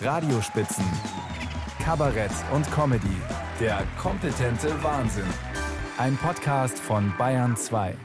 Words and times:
Radiospitzen, 0.00 0.84
Kabarett 1.82 2.30
und 2.54 2.70
Comedy. 2.70 3.16
Der 3.58 3.84
kompetente 4.00 4.70
Wahnsinn. 4.82 5.26
Ein 5.98 6.16
Podcast 6.16 6.78
von 6.78 7.12
Bayern 7.18 7.56
2. 7.56 7.96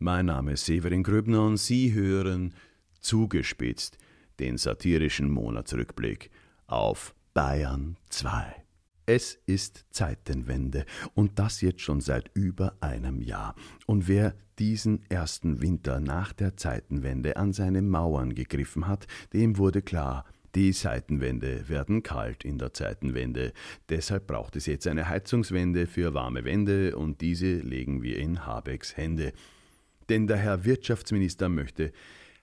Mein 0.00 0.26
Name 0.26 0.52
ist 0.52 0.66
Severin 0.66 1.04
Grübner 1.04 1.44
und 1.44 1.58
Sie 1.58 1.94
hören 1.94 2.52
zugespitzt 3.00 3.96
den 4.40 4.58
satirischen 4.58 5.30
Monatsrückblick 5.30 6.30
auf 6.66 7.14
Bayern 7.32 7.96
2. 8.08 8.65
Es 9.08 9.38
ist 9.46 9.84
Zeitenwende 9.90 10.84
und 11.14 11.38
das 11.38 11.60
jetzt 11.60 11.80
schon 11.80 12.00
seit 12.00 12.28
über 12.34 12.76
einem 12.80 13.22
Jahr. 13.22 13.54
Und 13.86 14.08
wer 14.08 14.34
diesen 14.58 15.08
ersten 15.08 15.62
Winter 15.62 16.00
nach 16.00 16.32
der 16.32 16.56
Zeitenwende 16.56 17.36
an 17.36 17.52
seine 17.52 17.82
Mauern 17.82 18.34
gegriffen 18.34 18.88
hat, 18.88 19.06
dem 19.32 19.58
wurde 19.58 19.80
klar, 19.80 20.24
die 20.56 20.72
Seitenwände 20.72 21.68
werden 21.68 22.02
kalt 22.02 22.44
in 22.44 22.58
der 22.58 22.74
Zeitenwende. 22.74 23.52
Deshalb 23.90 24.26
braucht 24.26 24.56
es 24.56 24.66
jetzt 24.66 24.88
eine 24.88 25.08
Heizungswende 25.08 25.86
für 25.86 26.12
warme 26.12 26.44
Wände 26.44 26.96
und 26.96 27.20
diese 27.20 27.58
legen 27.58 28.02
wir 28.02 28.18
in 28.18 28.44
Habecks 28.44 28.96
Hände. 28.96 29.32
Denn 30.08 30.26
der 30.26 30.38
Herr 30.38 30.64
Wirtschaftsminister 30.64 31.48
möchte 31.48 31.92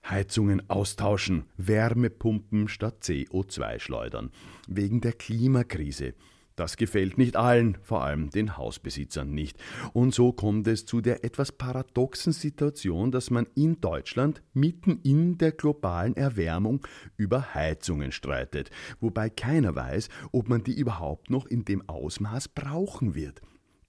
Heizungen 0.08 0.70
austauschen, 0.70 1.44
Wärmepumpen 1.58 2.68
statt 2.68 3.02
CO2 3.02 3.80
schleudern. 3.80 4.30
Wegen 4.66 5.02
der 5.02 5.12
Klimakrise. 5.12 6.14
Das 6.56 6.76
gefällt 6.76 7.18
nicht 7.18 7.34
allen, 7.36 7.78
vor 7.82 8.04
allem 8.04 8.30
den 8.30 8.56
Hausbesitzern 8.56 9.34
nicht. 9.34 9.58
Und 9.92 10.14
so 10.14 10.32
kommt 10.32 10.68
es 10.68 10.86
zu 10.86 11.00
der 11.00 11.24
etwas 11.24 11.50
paradoxen 11.50 12.32
Situation, 12.32 13.10
dass 13.10 13.30
man 13.30 13.48
in 13.56 13.80
Deutschland 13.80 14.40
mitten 14.52 15.00
in 15.02 15.36
der 15.36 15.50
globalen 15.50 16.16
Erwärmung 16.16 16.86
über 17.16 17.54
Heizungen 17.54 18.12
streitet, 18.12 18.70
wobei 19.00 19.30
keiner 19.30 19.74
weiß, 19.74 20.08
ob 20.30 20.48
man 20.48 20.62
die 20.62 20.78
überhaupt 20.78 21.28
noch 21.28 21.46
in 21.46 21.64
dem 21.64 21.88
Ausmaß 21.88 22.48
brauchen 22.48 23.16
wird. 23.16 23.42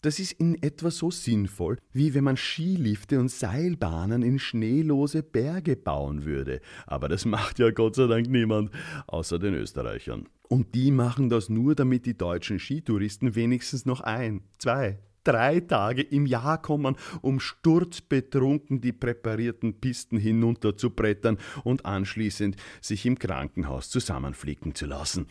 Das 0.05 0.19
ist 0.19 0.33
in 0.33 0.61
etwa 0.61 0.91
so 0.91 1.09
sinnvoll, 1.09 1.79
wie 1.91 2.13
wenn 2.13 2.25
man 2.25 2.37
Skilifte 2.37 3.19
und 3.19 3.31
Seilbahnen 3.31 4.21
in 4.21 4.37
schneelose 4.37 5.23
Berge 5.23 5.75
bauen 5.75 6.25
würde. 6.25 6.61
Aber 6.85 7.09
das 7.09 7.25
macht 7.35 7.57
ja 7.57 7.71
Gott 7.71 7.95
sei 7.95 8.05
Dank 8.05 8.29
niemand, 8.29 8.69
außer 9.07 9.39
den 9.39 9.55
Österreichern. 9.55 10.29
Und 10.47 10.75
die 10.75 10.91
machen 10.91 11.29
das 11.29 11.49
nur, 11.49 11.73
damit 11.73 12.05
die 12.05 12.15
deutschen 12.15 12.59
Skitouristen 12.59 13.33
wenigstens 13.33 13.87
noch 13.87 14.01
ein, 14.01 14.41
zwei, 14.59 14.99
drei 15.23 15.59
Tage 15.61 16.03
im 16.03 16.27
Jahr 16.27 16.61
kommen, 16.61 16.97
um 17.23 17.39
sturzbetrunken 17.39 18.81
die 18.81 18.93
präparierten 18.93 19.81
Pisten 19.81 20.19
hinunter 20.19 20.77
zu 20.77 20.91
brettern 20.91 21.39
und 21.63 21.87
anschließend 21.87 22.57
sich 22.79 23.07
im 23.07 23.17
Krankenhaus 23.17 23.89
zusammenflicken 23.89 24.75
zu 24.75 24.85
lassen. 24.85 25.25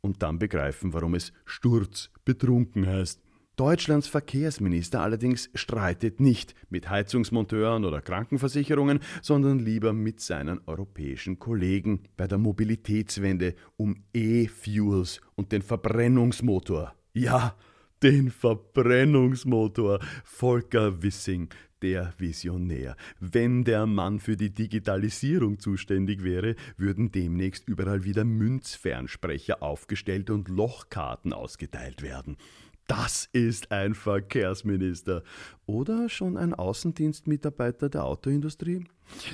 Und 0.00 0.22
dann 0.22 0.38
begreifen, 0.38 0.94
warum 0.94 1.14
es 1.14 1.34
sturzbetrunken 1.44 2.86
heißt. 2.86 3.20
Deutschlands 3.60 4.08
Verkehrsminister 4.08 5.02
allerdings 5.02 5.50
streitet 5.54 6.18
nicht 6.18 6.54
mit 6.70 6.88
Heizungsmonteuren 6.88 7.84
oder 7.84 8.00
Krankenversicherungen, 8.00 9.00
sondern 9.20 9.58
lieber 9.58 9.92
mit 9.92 10.20
seinen 10.20 10.62
europäischen 10.66 11.38
Kollegen 11.38 12.04
bei 12.16 12.26
der 12.26 12.38
Mobilitätswende 12.38 13.54
um 13.76 14.02
E-Fuels 14.14 15.20
und 15.34 15.52
den 15.52 15.60
Verbrennungsmotor. 15.60 16.94
Ja, 17.12 17.54
den 18.02 18.30
Verbrennungsmotor. 18.30 20.00
Volker 20.24 21.02
Wissing, 21.02 21.50
der 21.82 22.14
Visionär. 22.16 22.96
Wenn 23.18 23.64
der 23.64 23.84
Mann 23.84 24.20
für 24.20 24.38
die 24.38 24.54
Digitalisierung 24.54 25.58
zuständig 25.58 26.24
wäre, 26.24 26.56
würden 26.78 27.12
demnächst 27.12 27.68
überall 27.68 28.04
wieder 28.04 28.24
Münzfernsprecher 28.24 29.62
aufgestellt 29.62 30.30
und 30.30 30.48
Lochkarten 30.48 31.34
ausgeteilt 31.34 32.00
werden. 32.00 32.38
Das 32.90 33.28
ist 33.32 33.70
ein 33.70 33.94
Verkehrsminister. 33.94 35.22
Oder 35.64 36.08
schon 36.08 36.36
ein 36.36 36.54
Außendienstmitarbeiter 36.54 37.88
der 37.88 38.04
Autoindustrie? 38.04 38.82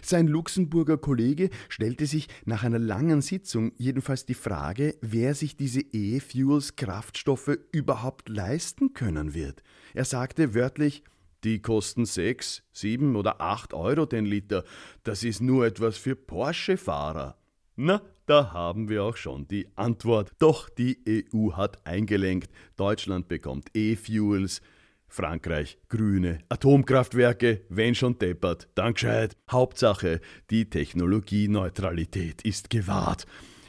Sein 0.02 0.26
Luxemburger 0.26 0.98
Kollege 0.98 1.48
stellte 1.70 2.04
sich 2.04 2.28
nach 2.44 2.64
einer 2.64 2.78
langen 2.78 3.22
Sitzung 3.22 3.72
jedenfalls 3.78 4.26
die 4.26 4.34
Frage, 4.34 4.96
wer 5.00 5.34
sich 5.34 5.56
diese 5.56 5.80
E-Fuels 5.80 6.76
Kraftstoffe 6.76 7.56
überhaupt 7.72 8.28
leisten 8.28 8.92
können 8.92 9.32
wird. 9.32 9.62
Er 9.94 10.04
sagte 10.04 10.54
wörtlich, 10.54 11.02
die 11.42 11.62
kosten 11.62 12.04
sechs, 12.04 12.62
sieben 12.74 13.16
oder 13.16 13.40
acht 13.40 13.72
Euro 13.72 14.04
den 14.04 14.26
Liter. 14.26 14.64
Das 15.02 15.24
ist 15.24 15.40
nur 15.40 15.64
etwas 15.64 15.96
für 15.96 16.14
Porsche-Fahrer. 16.14 17.38
Na, 17.76 18.02
da 18.26 18.52
haben 18.52 18.88
wir 18.88 19.04
auch 19.04 19.16
schon 19.16 19.46
die 19.48 19.68
Antwort. 19.76 20.32
Doch 20.38 20.68
die 20.68 21.24
EU 21.32 21.52
hat 21.52 21.86
eingelenkt. 21.86 22.50
Deutschland 22.76 23.28
bekommt 23.28 23.70
E-Fuels. 23.74 24.60
Frankreich 25.08 25.78
grüne 25.88 26.40
Atomkraftwerke, 26.48 27.62
wenn 27.68 27.94
schon 27.94 28.18
deppert, 28.18 28.68
dann 28.74 28.94
gescheit. 28.94 29.36
Hauptsache, 29.50 30.20
die 30.50 30.68
Technologieneutralität 30.68 32.42
ist 32.42 32.70
gewahrt. 32.70 33.24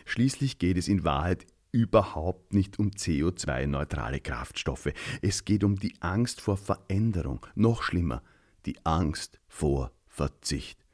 Schließlich 0.06 0.58
geht 0.58 0.78
es 0.78 0.88
in 0.88 1.04
Wahrheit 1.04 1.46
überhaupt 1.72 2.54
nicht 2.54 2.80
um 2.80 2.90
CO2-neutrale 2.90 4.20
Kraftstoffe. 4.20 4.90
Es 5.22 5.46
geht 5.46 5.64
um 5.64 5.78
die 5.78 5.94
Angst 6.00 6.42
vor 6.42 6.58
Veränderung. 6.58 7.46
Noch 7.54 7.84
schlimmer, 7.84 8.24
die 8.66 8.78
Angst 8.84 9.40
vor 9.48 9.92
Verzicht 10.08 10.87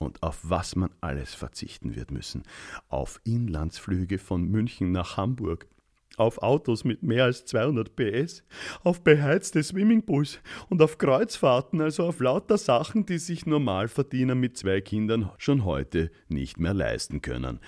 und 0.00 0.22
auf 0.22 0.40
was 0.42 0.74
man 0.74 0.90
alles 1.00 1.34
verzichten 1.34 1.94
wird 1.94 2.10
müssen. 2.10 2.42
Auf 2.88 3.20
Inlandsflüge 3.24 4.18
von 4.18 4.44
München 4.44 4.90
nach 4.90 5.16
Hamburg, 5.16 5.68
auf 6.16 6.38
Autos 6.38 6.84
mit 6.84 7.02
mehr 7.02 7.24
als 7.24 7.44
200 7.44 7.94
PS, 7.94 8.42
auf 8.82 9.04
beheizte 9.04 9.62
Swimmingpools 9.62 10.40
und 10.68 10.82
auf 10.82 10.98
Kreuzfahrten, 10.98 11.80
also 11.80 12.04
auf 12.04 12.20
lauter 12.20 12.58
Sachen, 12.58 13.06
die 13.06 13.18
sich 13.18 13.46
Normalverdiener 13.46 14.34
mit 14.34 14.56
zwei 14.56 14.80
Kindern 14.80 15.30
schon 15.38 15.64
heute 15.64 16.10
nicht 16.28 16.58
mehr 16.58 16.74
leisten 16.74 17.22
können. 17.22 17.60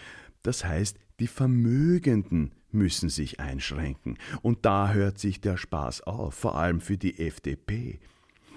Das 0.42 0.64
heißt, 0.64 0.98
die 1.20 1.28
Vermögenden 1.28 2.52
müssen 2.72 3.10
sich 3.10 3.38
einschränken. 3.38 4.18
Und 4.40 4.64
da 4.64 4.92
hört 4.92 5.18
sich 5.18 5.40
der 5.40 5.56
Spaß 5.56 6.02
auf, 6.02 6.34
vor 6.34 6.56
allem 6.56 6.80
für 6.80 6.96
die 6.96 7.20
FDP. 7.20 8.00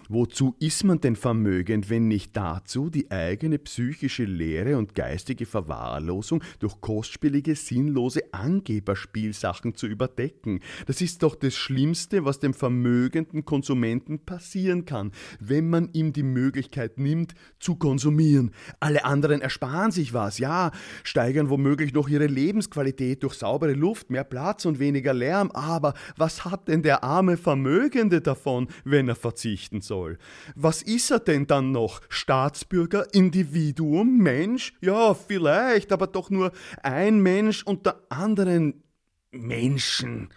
Wozu 0.07 0.55
ist 0.59 0.83
man 0.83 1.01
denn 1.01 1.15
vermögend, 1.15 1.89
wenn 1.89 2.07
nicht 2.07 2.37
dazu, 2.37 2.91
die 2.91 3.09
eigene 3.09 3.57
psychische 3.57 4.25
Leere 4.25 4.77
und 4.77 4.93
geistige 4.93 5.47
Verwahrlosung 5.47 6.43
durch 6.59 6.79
kostspielige, 6.79 7.55
sinnlose 7.55 8.21
Angeberspielsachen 8.31 9.73
zu 9.73 9.87
überdecken? 9.87 10.59
Das 10.85 11.01
ist 11.01 11.23
doch 11.23 11.33
das 11.33 11.55
Schlimmste, 11.55 12.23
was 12.23 12.39
dem 12.39 12.53
vermögenden 12.53 13.45
Konsumenten 13.45 14.19
passieren 14.19 14.85
kann, 14.85 15.11
wenn 15.39 15.69
man 15.69 15.89
ihm 15.93 16.13
die 16.13 16.23
Möglichkeit 16.23 16.99
nimmt, 16.99 17.33
zu 17.59 17.75
konsumieren. 17.75 18.51
Alle 18.79 19.05
anderen 19.05 19.41
ersparen 19.41 19.89
sich 19.89 20.13
was, 20.13 20.37
ja, 20.37 20.71
steigern 21.03 21.49
womöglich 21.49 21.93
noch 21.93 22.07
ihre 22.07 22.27
Lebensqualität 22.27 23.23
durch 23.23 23.33
saubere 23.33 23.73
Luft, 23.73 24.11
mehr 24.11 24.23
Platz 24.23 24.65
und 24.65 24.77
weniger 24.77 25.15
Lärm, 25.15 25.49
aber 25.51 25.95
was 26.15 26.45
hat 26.45 26.67
denn 26.67 26.83
der 26.83 27.03
arme 27.03 27.37
Vermögende 27.37 28.21
davon, 28.21 28.67
wenn 28.83 29.07
er 29.07 29.15
verzichten 29.15 29.81
soll? 29.81 29.94
Soll. 29.95 30.17
Was 30.55 30.81
ist 30.81 31.09
er 31.11 31.19
denn 31.19 31.47
dann 31.47 31.71
noch? 31.71 32.01
Staatsbürger, 32.09 33.13
Individuum, 33.13 34.17
Mensch? 34.17 34.73
Ja, 34.81 35.13
vielleicht, 35.13 35.91
aber 35.93 36.07
doch 36.07 36.29
nur 36.29 36.51
ein 36.83 37.21
Mensch 37.21 37.63
unter 37.63 38.01
anderen 38.09 38.83
Menschen. 39.31 40.29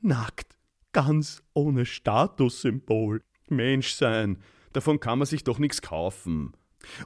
Nackt, 0.00 0.56
ganz 0.92 1.42
ohne 1.54 1.86
Statussymbol. 1.86 3.22
Mensch 3.48 3.92
sein, 3.92 4.38
davon 4.72 4.98
kann 4.98 5.18
man 5.18 5.26
sich 5.26 5.44
doch 5.44 5.58
nichts 5.58 5.80
kaufen. 5.80 6.52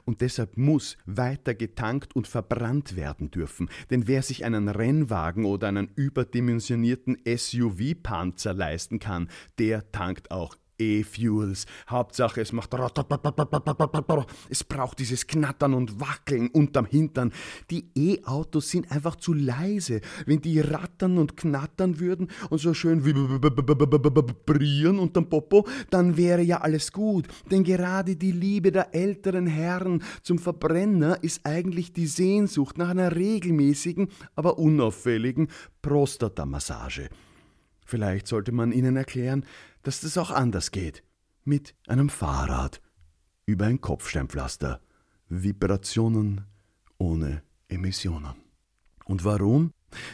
Und 0.03 0.19
deshalb 0.19 0.57
muss 0.57 0.97
weiter 1.05 1.53
getankt 1.53 2.13
und 2.15 2.27
verbrannt 2.27 2.97
werden 2.97 3.31
dürfen, 3.31 3.69
denn 3.89 4.07
wer 4.07 4.23
sich 4.23 4.43
einen 4.43 4.67
Rennwagen 4.67 5.45
oder 5.45 5.69
einen 5.69 5.89
überdimensionierten 5.95 7.17
SUV-Panzer 7.25 8.53
leisten 8.53 8.99
kann, 8.99 9.29
der 9.57 9.89
tankt 9.93 10.31
auch 10.31 10.55
E-Fuels. 10.79 11.65
Hauptsache, 11.89 12.41
es 12.41 12.51
macht. 12.53 12.73
Es 14.49 14.63
braucht 14.63 14.99
dieses 14.99 15.27
Knattern 15.27 15.73
und 15.73 15.99
Wackeln 15.99 16.47
unterm 16.49 16.85
Hintern. 16.85 17.31
Die 17.69 17.89
E-Autos 17.95 18.69
sind 18.69 18.91
einfach 18.91 19.15
zu 19.17 19.33
leise. 19.33 20.01
Wenn 20.25 20.41
die 20.41 20.59
rattern 20.59 21.17
und 21.17 21.37
knattern 21.37 21.99
würden 21.99 22.29
und 22.49 22.59
so 22.59 22.73
schön 22.73 23.03
vibrieren 23.05 24.99
unterm 24.99 25.29
Popo, 25.29 25.67
dann 25.89 26.17
wäre 26.17 26.41
ja 26.41 26.61
alles 26.61 26.91
gut. 26.91 27.27
Denn 27.51 27.63
gerade 27.63 28.15
die 28.15 28.31
Liebe 28.31 28.71
der 28.71 28.95
älteren 28.95 29.47
Herren 29.47 30.03
zum 30.23 30.39
Verbrenner 30.39 31.23
ist 31.23 31.45
eigentlich 31.45 31.93
die 31.93 32.07
Sehnsucht 32.07 32.77
nach 32.77 32.89
einer 32.89 33.15
regelmäßigen, 33.15 34.09
aber 34.35 34.57
unauffälligen 34.57 35.49
Prostatamassage. 35.81 37.09
Vielleicht 37.89 38.27
sollte 38.27 38.51
man 38.51 38.71
ihnen 38.71 38.95
erklären, 38.97 39.43
dass 39.81 40.01
das 40.01 40.15
auch 40.19 40.29
anders 40.29 40.69
geht. 40.69 41.03
Mit 41.43 41.73
einem 41.87 42.09
Fahrrad. 42.09 42.83
Über 43.47 43.65
ein 43.65 43.81
Kopfsteinpflaster. 43.81 44.79
Vibrationen 45.27 46.45
ohne 46.99 47.41
Emissionen. 47.67 48.35
Und 49.05 49.25
warum? 49.25 49.71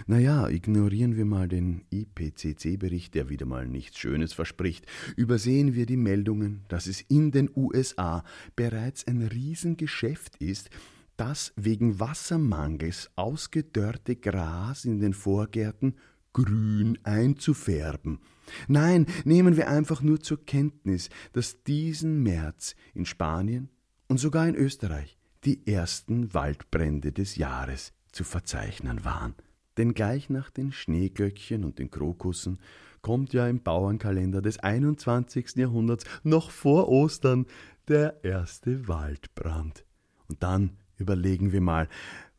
Naja, 0.08 0.48
ignorieren 0.48 1.18
wir 1.18 1.26
mal 1.26 1.50
den 1.50 1.84
IPCC-Bericht, 1.90 3.14
der 3.14 3.28
wieder 3.28 3.46
mal 3.46 3.68
nichts 3.68 3.98
Schönes 3.98 4.32
verspricht. 4.32 4.86
Übersehen 5.18 5.76
wir 5.76 5.86
die 5.86 5.98
Meldungen, 5.98 6.64
dass 6.70 6.88
es 6.88 7.02
in 7.02 7.32
den 7.32 7.50
USA 7.54 8.24
bereits 8.56 9.06
ein 9.06 9.22
Riesengeschäft 9.22 10.38
ist, 10.38 10.70
das 11.18 11.52
wegen 11.58 12.00
Wassermangels 12.00 13.12
ausgedörrte 13.18 14.16
Gras 14.16 14.86
in 14.86 15.02
den 15.02 15.14
Vorgärten 15.14 15.96
grün 16.36 17.00
einzufärben. 17.04 18.20
Nein, 18.68 19.06
nehmen 19.24 19.56
wir 19.56 19.70
einfach 19.70 20.02
nur 20.02 20.20
zur 20.20 20.46
Kenntnis, 20.46 21.10
dass 21.32 21.64
diesen 21.64 22.24
März 22.24 22.76
in 22.94 23.06
Spanien 23.06 23.70
und 24.10 24.20
sogar 24.20 24.46
in 24.46 24.56
Österreich 24.56 25.18
die 25.46 25.66
ersten 25.66 26.34
Waldbrände 26.34 27.14
des 27.14 27.38
Jahres 27.38 27.94
zu 28.12 28.26
verzeichnen 28.26 29.06
waren. 29.06 29.34
Denn 29.78 29.94
gleich 29.94 30.30
nach 30.30 30.50
den 30.50 30.74
Schneeglöckchen 30.74 31.64
und 31.64 31.80
den 31.80 31.90
Krokussen 31.90 32.60
kommt 33.02 33.32
ja 33.32 33.48
im 33.48 33.64
Bauernkalender 33.64 34.42
des 34.42 34.60
21. 34.60 35.56
Jahrhunderts 35.56 36.04
noch 36.24 36.52
vor 36.52 36.90
Ostern 36.90 37.46
der 37.88 38.26
erste 38.26 38.90
Waldbrand. 38.90 39.86
Und 40.28 40.44
dann 40.44 40.72
überlegen 40.98 41.54
wir 41.54 41.62
mal, 41.62 41.88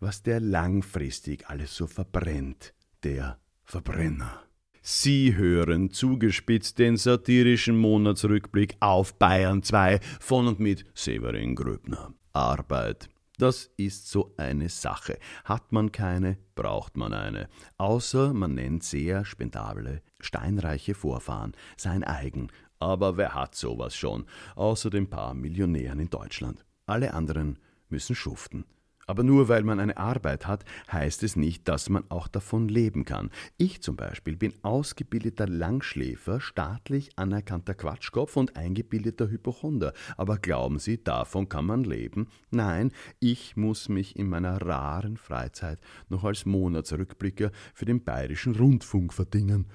was 0.01 0.23
der 0.23 0.41
langfristig 0.41 1.49
alles 1.49 1.75
so 1.75 1.87
verbrennt, 1.87 2.75
der 3.03 3.39
Verbrenner. 3.67 4.43
Sie 4.81 5.37
hören 5.37 5.91
zugespitzt 5.91 6.79
den 6.79 6.97
satirischen 6.97 7.77
Monatsrückblick 7.77 8.77
auf 8.81 9.19
Bayern 9.19 9.63
2 9.63 10.01
von 10.21 10.47
und 10.47 10.61
mit 10.61 10.85
Severin 10.95 11.55
Gröbner. 11.55 12.15
Arbeit 12.33 13.09
das 13.39 13.71
ist 13.77 14.09
so 14.09 14.33
eine 14.39 14.69
Sache. 14.71 15.19
Hat 15.45 15.71
man 15.71 15.93
keine, 15.93 16.39
braucht 16.55 16.97
man 16.97 17.13
eine. 17.13 17.49
Außer 17.77 18.33
man 18.33 18.55
nennt 18.55 18.83
sehr 18.83 19.25
spendable, 19.25 20.03
steinreiche 20.21 20.95
Vorfahren 20.95 21.53
sein 21.77 22.03
eigen. 22.03 22.49
Aber 22.79 23.17
wer 23.17 23.35
hat 23.35 23.55
sowas 23.55 23.95
schon, 23.95 24.25
außer 24.55 24.91
den 24.91 25.09
paar 25.09 25.35
Millionären 25.35 26.01
in 26.01 26.11
Deutschland? 26.11 26.65
Alle 26.87 27.13
anderen 27.13 27.59
müssen 27.89 28.17
schuften. 28.17 28.65
Aber 29.07 29.23
nur 29.23 29.49
weil 29.49 29.63
man 29.63 29.79
eine 29.79 29.97
Arbeit 29.97 30.49
hat, 30.49 30.65
heißt 30.91 31.23
es 31.23 31.37
nicht, 31.37 31.69
dass 31.69 31.89
man 31.89 32.05
auch 32.09 32.27
davon 32.27 32.69
leben 32.69 33.05
kann. 33.05 33.31
Ich 33.57 33.81
zum 33.81 33.95
Beispiel 33.95 34.37
bin 34.37 34.53
ausgebildeter 34.63 35.47
Langschläfer, 35.47 36.41
staatlich 36.41 37.11
anerkannter 37.17 37.75
Quatschkopf 37.75 38.37
und 38.37 38.57
eingebildeter 38.57 39.31
Hypochonder. 39.31 39.93
Aber 40.17 40.39
glauben 40.39 40.81
Sie, 40.81 41.03
davon 41.03 41.49
kann 41.49 41.67
man 41.67 41.85
leben? 41.85 42.29
Nein, 42.51 42.91
ich 43.21 43.57
muss 43.57 43.89
mich 43.89 44.17
in 44.17 44.29
meiner 44.29 44.61
raren 44.61 45.17
Freizeit 45.17 45.79
noch 46.09 46.25
als 46.25 46.45
Monatsrückblicker 46.45 47.53
für 47.75 47.85
den 47.85 48.03
bayerischen 48.03 48.57
Rundfunk 48.57 49.13
verdingen. 49.13 49.67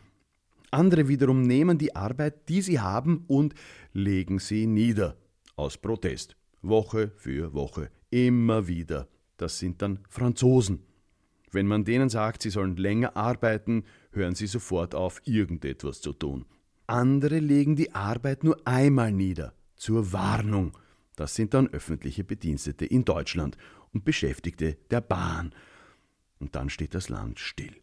Andere 0.72 1.08
wiederum 1.08 1.42
nehmen 1.42 1.78
die 1.78 1.96
Arbeit, 1.96 2.50
die 2.50 2.62
sie 2.62 2.80
haben, 2.80 3.24
und 3.28 3.54
legen 3.94 4.40
sie 4.40 4.68
nieder. 4.68 5.16
Aus 5.56 5.78
Protest. 5.78 6.36
Woche 6.62 7.12
für 7.16 7.54
Woche. 7.54 7.90
Immer 8.10 8.68
wieder 8.68 9.08
das 9.42 9.58
sind 9.60 9.82
dann 9.82 10.00
Franzosen. 10.10 10.84
Wenn 11.52 11.68
man 11.68 11.84
denen 11.84 12.10
sagt, 12.10 12.44
sie 12.44 12.50
sollen 12.50 12.78
länger 12.78 13.18
arbeiten, 13.18 13.84
hören 14.12 14.36
sie 14.36 14.48
sofort 14.48 14.96
auf, 14.96 15.22
irgendetwas 15.26 16.02
zu 16.02 16.14
tun. 16.14 16.46
Andere 16.88 17.40
legen 17.40 17.76
die 17.76 17.94
Arbeit 17.94 18.44
nur 18.44 18.58
einmal 18.66 19.12
nieder, 19.12 19.54
zur 19.76 20.14
Warnung. 20.14 20.78
Das 21.16 21.36
sind 21.36 21.54
dann 21.54 21.68
öffentliche 21.68 22.24
Bedienstete 22.24 22.86
in 22.86 23.04
Deutschland 23.04 23.58
und 23.94 24.06
Beschäftigte 24.06 24.78
der 24.92 25.02
Bahn. 25.02 25.54
Und 26.40 26.56
dann 26.56 26.70
steht 26.70 26.96
das 26.96 27.10
Land 27.10 27.40
still. 27.40 27.76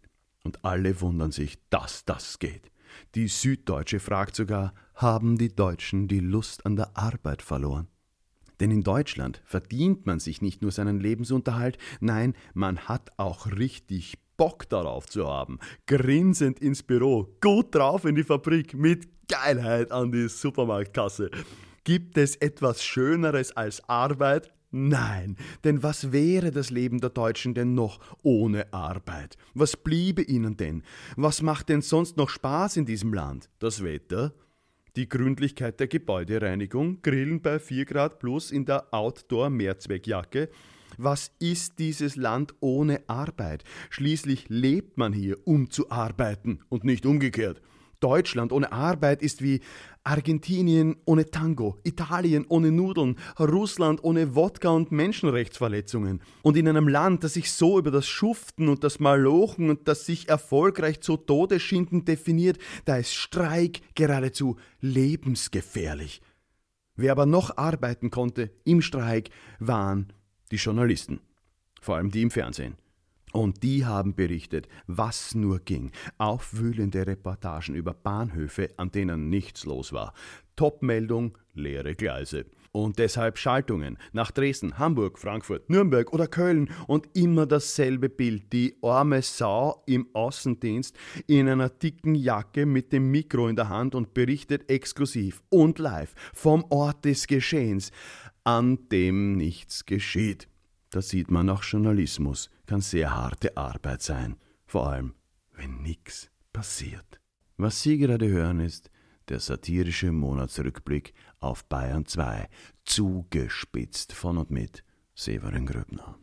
Und 0.44 0.64
alle 0.64 1.00
wundern 1.00 1.32
sich, 1.32 1.58
dass 1.69 2.05
das 2.05 2.38
geht. 2.38 2.70
Die 3.14 3.28
Süddeutsche 3.28 4.00
fragt 4.00 4.34
sogar, 4.34 4.72
haben 4.94 5.37
die 5.37 5.55
Deutschen 5.55 6.08
die 6.08 6.20
Lust 6.20 6.64
an 6.64 6.76
der 6.76 6.96
Arbeit 6.96 7.43
verloren? 7.43 7.88
Denn 8.60 8.70
in 8.70 8.82
Deutschland 8.82 9.40
verdient 9.44 10.06
man 10.06 10.20
sich 10.20 10.43
nicht 10.43 10.62
nur 10.62 10.72
seinen 10.72 11.00
Lebensunterhalt, 11.00 11.78
nein, 12.00 12.34
man 12.55 12.78
hat 12.81 13.10
auch 13.16 13.46
richtig 13.46 14.19
Bock 14.37 14.69
darauf 14.69 15.06
zu 15.06 15.26
haben. 15.26 15.58
Grinsend 15.87 16.60
ins 16.60 16.82
Büro, 16.82 17.37
gut 17.40 17.75
drauf 17.75 18.05
in 18.05 18.14
die 18.14 18.25
Fabrik, 18.25 18.75
mit 18.75 19.08
Geilheit 19.28 19.93
an 19.93 20.12
die 20.12 20.28
Supermarktkasse. 20.28 21.31
Gibt 21.84 22.16
es 22.19 22.37
etwas 22.37 22.82
Schöneres 22.82 23.56
als 23.56 23.87
Arbeit? 23.88 24.52
Nein, 24.70 25.37
denn 25.64 25.82
was 25.82 26.12
wäre 26.12 26.50
das 26.50 26.70
Leben 26.70 27.00
der 27.00 27.10
Deutschen 27.10 27.55
denn 27.55 27.75
noch 27.75 28.00
ohne 28.22 28.72
Arbeit? 28.72 29.38
Was 29.55 29.76
bliebe 29.76 30.22
ihnen 30.22 30.58
denn? 30.58 30.82
Was 31.16 31.40
macht 31.40 31.70
denn 31.70 31.81
sonst 31.81 32.19
noch 32.19 32.28
Spaß 32.28 32.76
in 32.76 32.84
diesem 32.84 33.14
Land? 33.14 33.49
Das 33.58 33.82
Wetter? 33.82 34.34
Die 34.96 35.08
Gründlichkeit 35.08 35.81
der 35.81 35.88
Gebäudereinigung, 35.88 37.02
Grillen 37.02 37.40
bei 37.40 37.58
4 37.58 37.85
Grad 37.85 38.19
plus 38.19 38.50
in 38.50 38.64
der 38.64 38.93
Outdoor-Mehrzweckjacke. 38.93 40.49
Was 40.96 41.31
ist 41.38 41.79
dieses 41.79 42.17
Land 42.17 42.55
ohne 42.61 43.02
Arbeit? 43.08 43.64
Schließlich 43.90 44.49
lebt 44.49 44.99
man 44.99 45.12
hier, 45.12 45.37
um 45.44 45.70
zu 45.70 45.90
arbeiten 45.90 46.61
und 46.69 46.85
nicht 46.85 47.06
umgekehrt. 47.06 47.61
Deutschland 48.00 48.52
ohne 48.52 48.72
Arbeit 48.72 49.22
ist 49.22 49.42
wie 49.42 49.60
Argentinien 50.04 50.96
ohne 51.04 51.30
Tango, 51.30 51.76
Italien 51.84 52.46
ohne 52.48 52.72
Nudeln, 52.72 53.16
Russland 53.38 54.02
ohne 54.02 54.34
Wodka 54.34 54.70
und 54.70 54.90
Menschenrechtsverletzungen. 54.90 56.22
Und 56.42 56.56
in 56.56 56.68
einem 56.68 56.88
Land, 56.88 57.24
das 57.24 57.34
sich 57.34 57.52
so 57.52 57.78
über 57.78 57.90
das 57.90 58.06
Schuften 58.06 58.68
und 58.68 58.84
das 58.84 59.00
Malochen 59.00 59.68
und 59.68 59.86
das 59.86 60.06
sich 60.06 60.28
erfolgreich 60.28 61.00
zu 61.00 61.16
Tode 61.16 61.60
schinden 61.60 62.04
definiert, 62.04 62.58
da 62.84 62.96
ist 62.96 63.14
Streik 63.14 63.80
geradezu 63.94 64.56
lebensgefährlich. 64.80 66.22
Wer 66.96 67.12
aber 67.12 67.26
noch 67.26 67.56
arbeiten 67.56 68.10
konnte 68.10 68.50
im 68.64 68.82
Streik, 68.82 69.30
waren 69.58 70.12
die 70.50 70.56
Journalisten, 70.56 71.20
vor 71.80 71.96
allem 71.96 72.10
die 72.10 72.22
im 72.22 72.30
Fernsehen. 72.30 72.76
Und 73.32 73.62
die 73.62 73.84
haben 73.84 74.14
berichtet, 74.14 74.69
was 74.86 75.34
nur 75.34 75.60
ging. 75.60 75.90
Aufwühlende 76.19 77.06
Reportagen 77.06 77.75
über 77.75 77.94
Bahnhöfe, 77.94 78.70
an 78.76 78.90
denen 78.90 79.28
nichts 79.28 79.64
los 79.64 79.92
war. 79.92 80.14
Topmeldung, 80.56 81.38
leere 81.54 81.94
Gleise. 81.94 82.46
Und 82.72 82.98
deshalb 82.98 83.38
Schaltungen 83.38 83.96
nach 84.12 84.30
Dresden, 84.30 84.78
Hamburg, 84.78 85.19
Frankfurt, 85.19 85.70
Nürnberg 85.70 86.12
oder 86.12 86.26
Köln 86.26 86.70
und 86.86 87.08
immer 87.14 87.46
dasselbe 87.46 88.08
Bild. 88.08 88.52
Die 88.52 88.76
arme 88.82 89.22
Sau 89.22 89.82
im 89.86 90.08
Außendienst 90.12 90.96
in 91.26 91.48
einer 91.48 91.70
dicken 91.70 92.14
Jacke 92.14 92.67
mit 92.67 92.93
dem 92.93 93.10
Mikro 93.10 93.48
in 93.48 93.56
der 93.56 93.69
Hand 93.69 93.94
und 93.94 94.14
berichtet 94.14 94.70
exklusiv 94.70 95.43
und 95.48 95.79
live 95.79 96.14
vom 96.34 96.64
Ort 96.69 97.05
des 97.05 97.26
Geschehens, 97.26 97.91
an 98.44 98.88
dem 98.91 99.36
nichts 99.36 99.86
geschieht. 99.86 100.48
Da 100.90 101.02
sieht 101.02 101.30
man 101.30 101.50
auch 101.50 101.62
Journalismus 101.62 102.50
kann 102.66 102.80
sehr 102.80 103.14
harte 103.14 103.56
Arbeit 103.56 104.02
sein, 104.02 104.36
vor 104.66 104.88
allem 104.88 105.14
wenn 105.52 105.82
nichts 105.82 106.30
passiert. 106.52 107.20
Was 107.56 107.82
Sie 107.82 107.98
gerade 107.98 108.28
hören 108.28 108.60
ist 108.60 108.90
der 109.28 109.40
satirische 109.40 110.10
Monatsrückblick 110.10 111.12
auf 111.38 111.64
Bayern 111.66 112.06
2, 112.06 112.48
zugespitzt 112.84 114.12
von 114.12 114.38
und 114.38 114.50
mit 114.50 114.84
Severin 115.14 115.66
Gröbner. 115.66 116.18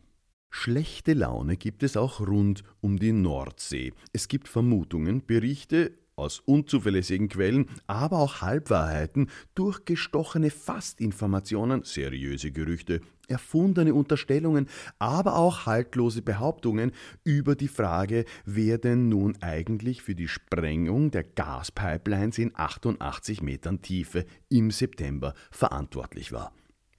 Schlechte 0.50 1.12
Laune 1.12 1.56
gibt 1.56 1.82
es 1.82 1.96
auch 1.96 2.20
rund 2.20 2.64
um 2.80 2.98
die 2.98 3.12
Nordsee. 3.12 3.92
Es 4.12 4.26
gibt 4.26 4.48
Vermutungen, 4.48 5.24
Berichte 5.24 5.92
aus 6.16 6.40
unzuverlässigen 6.40 7.28
Quellen, 7.28 7.68
aber 7.86 8.18
auch 8.18 8.40
Halbwahrheiten, 8.40 9.30
durchgestochene 9.54 10.50
Fastinformationen, 10.50 11.84
seriöse 11.84 12.50
Gerüchte, 12.52 13.02
erfundene 13.28 13.94
Unterstellungen, 13.94 14.68
aber 14.98 15.36
auch 15.36 15.66
haltlose 15.66 16.22
Behauptungen 16.22 16.92
über 17.22 17.54
die 17.54 17.68
Frage, 17.68 18.24
wer 18.46 18.78
denn 18.78 19.08
nun 19.10 19.36
eigentlich 19.42 20.02
für 20.02 20.14
die 20.14 20.28
Sprengung 20.28 21.10
der 21.10 21.24
Gaspipelines 21.24 22.38
in 22.38 22.52
88 22.54 23.42
Metern 23.42 23.82
Tiefe 23.82 24.24
im 24.48 24.70
September 24.70 25.34
verantwortlich 25.50 26.32
war. 26.32 26.52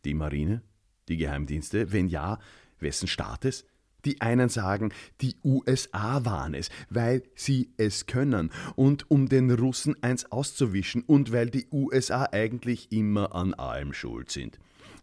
Die 0.06 0.14
Marine? 0.14 0.62
Die 1.08 1.18
Geheimdienste? 1.18 1.92
Wenn 1.92 2.08
ja, 2.08 2.38
wessen 2.80 3.08
Staates? 3.08 3.66
Die 4.08 4.22
einen 4.22 4.48
sagen, 4.48 4.94
die 5.20 5.36
USA 5.44 6.24
waren 6.24 6.54
es, 6.54 6.70
weil 6.90 7.24
sie 7.36 7.72
es 7.76 8.06
können 8.06 8.52
und 8.78 9.12
um 9.12 9.28
den 9.28 9.52
Russen 9.52 10.02
eins 10.02 10.32
auszuwischen 10.32 11.04
und 11.04 11.34
weil 11.34 11.50
die 11.50 11.68
USA 11.74 12.24
eigentlich 12.32 12.90
immer 12.94 13.36
an 13.36 13.54
allem 13.54 13.92
schuld 13.92 14.32
sind. 14.32 14.60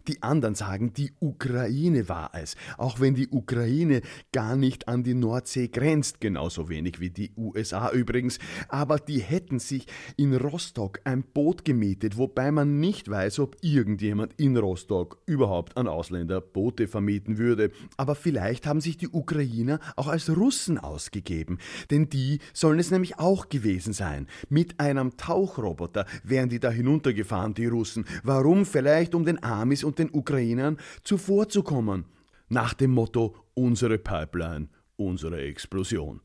Die 0.07 0.23
anderen 0.23 0.55
sagen, 0.55 0.93
die 0.93 1.13
Ukraine 1.21 2.11
war 2.11 2.31
es, 2.35 2.57
auch 2.77 3.01
wenn 3.01 3.15
die 3.15 3.29
Ukraine 3.29 4.03
gar 4.33 4.55
nicht 4.55 4.87
an 4.87 5.03
die 5.03 5.15
Nordsee 5.15 5.69
grenzt, 5.69 6.21
genauso 6.21 6.69
wenig 6.69 7.01
wie 7.01 7.09
die 7.09 7.33
USA 7.39 7.91
übrigens, 7.91 8.39
aber 8.69 8.99
die 8.99 9.21
hätten 9.21 9.59
sich 9.59 9.87
in 10.19 10.35
Rostock 10.35 11.01
ein 11.05 11.23
Boot 11.23 11.65
gemietet, 11.65 12.19
wobei 12.19 12.53
man 12.53 12.81
nicht 12.81 13.09
weiß, 13.11 13.39
ob 13.39 13.57
irgendjemand 13.63 14.35
in 14.37 14.59
Rostock 14.59 15.23
überhaupt 15.25 15.79
an 15.79 15.89
Ausländer 15.89 16.43
Boote 16.43 16.87
vermieten 16.87 17.39
würde. 17.39 17.71
Aber 17.97 18.15
vielleicht 18.15 18.67
haben 18.67 18.83
sich 18.83 18.99
die 18.99 19.09
Ukrainer 19.09 19.81
auch 19.97 20.09
als 20.09 20.29
Russen 20.29 20.77
ausgegeben, 20.77 21.59
denn 21.91 22.11
die 22.11 22.41
sollen 22.53 22.79
es 22.79 22.91
nämlich 22.91 23.19
auch 23.19 23.49
gewesen 23.49 23.95
sein. 23.95 24.27
Mit 24.51 24.81
einem 24.81 25.17
Tauchroboter 25.17 26.05
wären 26.23 26.51
die 26.51 26.61
da 26.61 26.71
hinuntergefahren, 26.71 27.55
die 27.55 27.67
Russen. 27.67 28.05
Warum? 28.23 28.67
Vielleicht 28.67 29.15
um 29.15 29.25
den 29.25 29.43
Amis 29.75 29.83
und 29.83 29.99
den 29.99 30.11
Ukrainern 30.13 30.79
zuvorzukommen. 31.03 32.05
Nach 32.49 32.75
dem 32.75 32.93
Motto 32.93 33.35
unsere 33.55 33.99
Pipeline, 33.99 34.69
unsere 34.97 35.41
Explosion. 35.43 36.21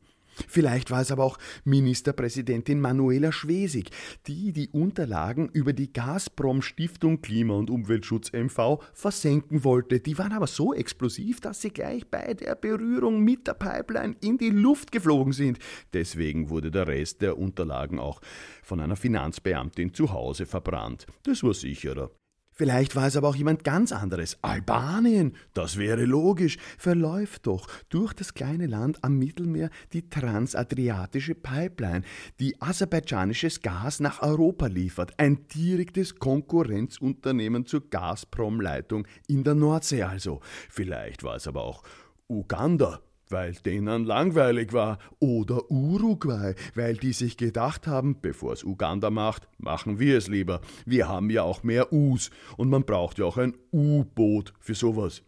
Vielleicht 0.46 0.90
war 0.90 1.02
es 1.02 1.10
aber 1.10 1.24
auch 1.24 1.38
Ministerpräsidentin 1.64 2.80
Manuela 2.80 3.32
Schwesig, 3.32 3.90
die 4.26 4.52
die 4.52 4.68
Unterlagen 4.68 5.50
über 5.52 5.72
die 5.72 5.92
Gazprom 5.92 6.62
Stiftung 6.62 7.20
Klima- 7.20 7.54
und 7.54 7.68
Umweltschutz 7.68 8.32
MV 8.32 8.78
versenken 8.94 9.64
wollte. 9.64 9.98
Die 10.00 10.16
waren 10.16 10.32
aber 10.32 10.46
so 10.46 10.72
explosiv, 10.72 11.40
dass 11.40 11.60
sie 11.60 11.70
gleich 11.70 12.06
bei 12.06 12.32
der 12.34 12.54
Berührung 12.54 13.22
mit 13.22 13.48
der 13.48 13.54
Pipeline 13.54 14.14
in 14.20 14.38
die 14.38 14.50
Luft 14.50 14.92
geflogen 14.92 15.32
sind. 15.32 15.58
Deswegen 15.92 16.48
wurde 16.48 16.70
der 16.70 16.86
Rest 16.86 17.20
der 17.20 17.36
Unterlagen 17.36 17.98
auch 17.98 18.20
von 18.62 18.80
einer 18.80 18.96
Finanzbeamtin 18.96 19.92
zu 19.92 20.12
Hause 20.12 20.46
verbrannt. 20.46 21.06
Das 21.24 21.42
war 21.42 21.54
sicherer. 21.54 22.10
Vielleicht 22.60 22.94
war 22.94 23.06
es 23.06 23.16
aber 23.16 23.30
auch 23.30 23.36
jemand 23.36 23.64
ganz 23.64 23.90
anderes. 23.90 24.36
Albanien, 24.42 25.34
das 25.54 25.78
wäre 25.78 26.04
logisch, 26.04 26.58
verläuft 26.76 27.46
doch 27.46 27.66
durch 27.88 28.12
das 28.12 28.34
kleine 28.34 28.66
Land 28.66 29.02
am 29.02 29.16
Mittelmeer 29.18 29.70
die 29.94 30.10
transadriatische 30.10 31.34
Pipeline, 31.34 32.02
die 32.38 32.60
aserbaidschanisches 32.60 33.62
Gas 33.62 34.00
nach 34.00 34.20
Europa 34.20 34.66
liefert. 34.66 35.18
Ein 35.18 35.46
direktes 35.48 36.16
Konkurrenzunternehmen 36.16 37.64
zur 37.64 37.88
Gazprom-Leitung 37.88 39.06
in 39.26 39.42
der 39.42 39.54
Nordsee 39.54 40.02
also. 40.02 40.42
Vielleicht 40.68 41.22
war 41.22 41.36
es 41.36 41.48
aber 41.48 41.64
auch 41.64 41.82
Uganda 42.28 43.00
weil 43.30 43.52
denen 43.52 44.04
langweilig 44.04 44.72
war, 44.72 44.98
oder 45.18 45.70
Uruguay, 45.70 46.54
weil 46.74 46.96
die 46.96 47.12
sich 47.12 47.36
gedacht 47.36 47.86
haben, 47.86 48.20
bevor 48.20 48.52
es 48.52 48.64
Uganda 48.64 49.10
macht, 49.10 49.48
machen 49.58 49.98
wir 49.98 50.18
es 50.18 50.28
lieber. 50.28 50.60
Wir 50.86 51.08
haben 51.08 51.30
ja 51.30 51.42
auch 51.42 51.62
mehr 51.62 51.92
U's 51.92 52.30
und 52.56 52.68
man 52.68 52.84
braucht 52.84 53.18
ja 53.18 53.24
auch 53.24 53.36
ein 53.36 53.54
U-Boot 53.72 54.54
für 54.60 54.74
sowas. 54.74 55.22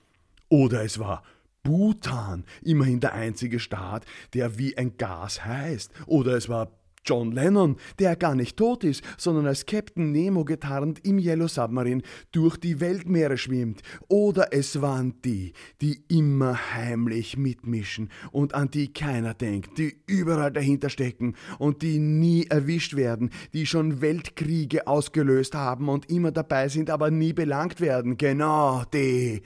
Oder 0.49 0.85
es 0.85 0.99
war 0.99 1.23
Bhutan, 1.63 2.45
immerhin 2.63 3.01
der 3.01 3.15
einzige 3.15 3.61
Staat, 3.61 4.05
der 4.35 4.59
wie 4.59 4.77
ein 4.77 4.97
Gas 4.97 5.45
heißt. 5.45 5.93
Oder 6.07 6.37
es 6.37 6.49
war 6.49 6.71
John 7.05 7.33
Lennon, 7.33 7.77
der 7.99 8.17
gar 8.17 8.35
nicht 8.35 8.57
tot 8.57 8.85
ist, 8.85 9.03
sondern 9.19 9.47
als 9.47 9.67
Captain 9.67 10.13
Nemo 10.13 10.45
getarnt 10.45 11.05
im 11.05 11.19
Yellow 11.19 11.49
Submarine 11.49 12.03
durch 12.31 12.57
die 12.57 12.81
Weltmeere 12.81 13.37
schwimmt. 13.37 13.83
Oder 14.09 14.53
es 14.53 14.81
waren 14.81 15.21
die, 15.23 15.53
die 15.81 16.05
immer 16.09 16.75
heimlich 16.75 17.37
mitmischen 17.37 18.11
und 18.31 18.55
an 18.55 18.71
die 18.71 18.93
keiner 18.93 19.35
denkt, 19.35 19.79
die 19.79 19.97
überall 20.07 20.53
dahinter 20.53 20.91
stecken 20.91 21.35
und 21.59 21.83
die 21.83 21.99
nie 21.99 22.47
erwischt 22.47 22.95
werden, 22.95 23.31
die 23.53 23.67
schon 23.67 24.01
Weltkriege 24.01 24.87
ausgelöst 24.87 25.55
haben 25.55 25.89
und 25.89 26.11
immer 26.11 26.31
dabei 26.31 26.69
sind, 26.69 26.91
aber 26.91 27.11
nie 27.11 27.33
belangt 27.33 27.81
werden. 27.81 28.17
Genau, 28.17 28.85
die 28.93 29.43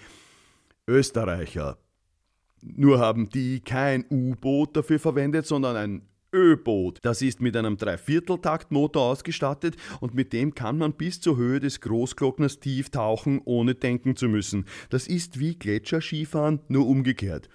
Österreicher. 0.86 1.78
Nur 2.62 2.98
haben 2.98 3.28
die 3.28 3.60
kein 3.60 4.04
U-Boot 4.10 4.76
dafür 4.76 4.98
verwendet, 4.98 5.46
sondern 5.46 5.76
ein 5.76 6.02
Ö-Boot. 6.36 6.98
Das 7.02 7.22
ist 7.22 7.40
mit 7.40 7.56
einem 7.56 7.78
Dreivierteltaktmotor 7.78 9.02
ausgestattet 9.02 9.76
und 10.00 10.14
mit 10.14 10.32
dem 10.34 10.54
kann 10.54 10.76
man 10.76 10.92
bis 10.92 11.20
zur 11.20 11.38
Höhe 11.38 11.60
des 11.60 11.80
Großglockners 11.80 12.60
tief 12.60 12.90
tauchen, 12.90 13.40
ohne 13.44 13.74
denken 13.74 14.16
zu 14.16 14.28
müssen. 14.28 14.66
Das 14.90 15.08
ist 15.08 15.40
wie 15.40 15.58
Gletscherskifahren, 15.58 16.60
nur 16.68 16.86
umgekehrt. 16.86 17.48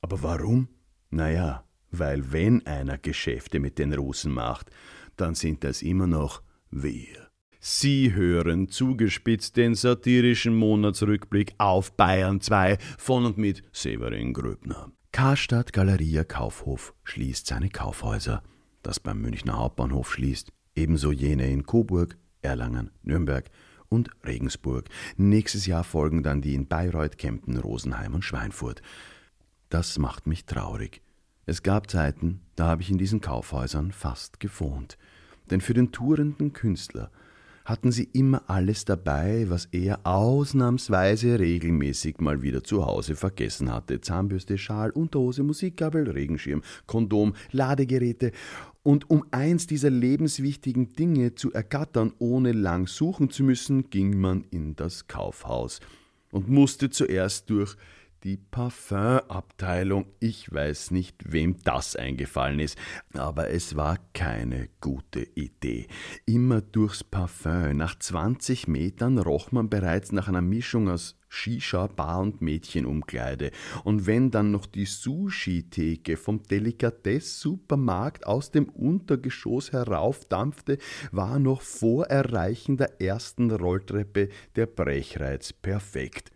Aber 0.00 0.22
warum? 0.22 0.68
Naja, 1.10 1.64
weil 1.90 2.32
wenn 2.32 2.66
einer 2.66 2.98
Geschäfte 2.98 3.60
mit 3.60 3.78
den 3.78 3.92
Russen 3.94 4.32
macht, 4.32 4.70
dann 5.16 5.34
sind 5.34 5.62
das 5.62 5.82
immer 5.82 6.06
noch 6.06 6.42
wir. 6.70 7.28
Sie 7.60 8.14
hören 8.14 8.68
zugespitzt 8.68 9.56
den 9.56 9.74
satirischen 9.74 10.54
Monatsrückblick 10.54 11.54
auf 11.58 11.92
Bayern 11.96 12.40
2 12.40 12.78
von 12.98 13.26
und 13.26 13.38
mit 13.38 13.62
Severin 13.72 14.32
Gröbner. 14.32 14.92
Karstadt 15.12 15.72
Galeria 15.72 16.22
Kaufhof 16.22 16.94
schließt 17.02 17.46
seine 17.46 17.70
Kaufhäuser. 17.70 18.42
Das 18.82 19.00
beim 19.00 19.20
Münchner 19.20 19.58
Hauptbahnhof 19.58 20.12
schließt, 20.12 20.52
ebenso 20.74 21.12
jene 21.12 21.50
in 21.50 21.64
Coburg, 21.64 22.16
Erlangen, 22.42 22.90
Nürnberg 23.02 23.50
und 23.88 24.10
Regensburg. 24.24 24.88
Nächstes 25.16 25.66
Jahr 25.66 25.82
folgen 25.82 26.22
dann 26.22 26.40
die 26.40 26.54
in 26.54 26.68
Bayreuth, 26.68 27.18
Kempten, 27.18 27.56
Rosenheim 27.56 28.14
und 28.14 28.24
Schweinfurt. 28.24 28.82
Das 29.70 29.98
macht 29.98 30.26
mich 30.26 30.44
traurig. 30.44 31.02
Es 31.46 31.62
gab 31.62 31.90
Zeiten, 31.90 32.42
da 32.54 32.66
habe 32.66 32.82
ich 32.82 32.90
in 32.90 32.98
diesen 32.98 33.20
Kaufhäusern 33.20 33.92
fast 33.92 34.38
gewohnt. 34.38 34.98
Denn 35.50 35.62
für 35.62 35.74
den 35.74 35.90
tourenden 35.90 36.52
Künstler 36.52 37.10
hatten 37.68 37.92
sie 37.92 38.08
immer 38.14 38.42
alles 38.46 38.86
dabei, 38.86 39.44
was 39.50 39.66
er 39.66 40.00
ausnahmsweise 40.04 41.38
regelmäßig 41.38 42.18
mal 42.18 42.40
wieder 42.40 42.64
zu 42.64 42.86
Hause 42.86 43.14
vergessen 43.14 43.70
hatte. 43.70 44.00
Zahnbürste, 44.00 44.56
Schal, 44.56 44.90
Unterhose, 44.90 45.42
Musikkabel, 45.42 46.10
Regenschirm, 46.10 46.62
Kondom, 46.86 47.34
Ladegeräte. 47.52 48.32
Und 48.82 49.10
um 49.10 49.26
eins 49.32 49.66
dieser 49.66 49.90
lebenswichtigen 49.90 50.94
Dinge 50.94 51.34
zu 51.34 51.52
ergattern, 51.52 52.14
ohne 52.18 52.52
lang 52.52 52.86
suchen 52.86 53.28
zu 53.28 53.44
müssen, 53.44 53.90
ging 53.90 54.18
man 54.18 54.44
in 54.50 54.74
das 54.74 55.06
Kaufhaus 55.06 55.80
und 56.30 56.48
musste 56.48 56.88
zuerst 56.88 57.50
durch 57.50 57.76
die 58.24 58.36
Parfümabteilung. 58.36 60.06
Ich 60.20 60.52
weiß 60.52 60.90
nicht, 60.90 61.32
wem 61.32 61.56
das 61.64 61.96
eingefallen 61.96 62.60
ist, 62.60 62.78
aber 63.14 63.50
es 63.50 63.76
war 63.76 63.98
keine 64.12 64.68
gute 64.80 65.22
Idee. 65.34 65.86
Immer 66.26 66.60
durchs 66.60 67.04
Parfüm. 67.04 67.76
Nach 67.76 67.98
20 67.98 68.68
Metern 68.68 69.18
roch 69.18 69.52
man 69.52 69.70
bereits 69.70 70.12
nach 70.12 70.28
einer 70.28 70.42
Mischung 70.42 70.88
aus 70.88 71.18
Shisha, 71.28 71.86
Bar 71.86 72.20
und 72.20 72.40
Mädchenumkleide. 72.40 73.50
Und 73.84 74.06
wenn 74.06 74.30
dann 74.30 74.50
noch 74.50 74.66
die 74.66 74.86
Sushi-Theke 74.86 76.16
vom 76.16 76.42
Delikatess-Supermarkt 76.42 78.26
aus 78.26 78.50
dem 78.50 78.68
Untergeschoss 78.68 79.72
heraufdampfte, 79.72 80.78
war 81.12 81.38
noch 81.38 81.60
vor 81.60 82.06
Erreichen 82.06 82.76
der 82.76 83.00
ersten 83.00 83.50
Rolltreppe 83.50 84.30
der 84.56 84.66
Brechreiz 84.66 85.52
perfekt. 85.52 86.32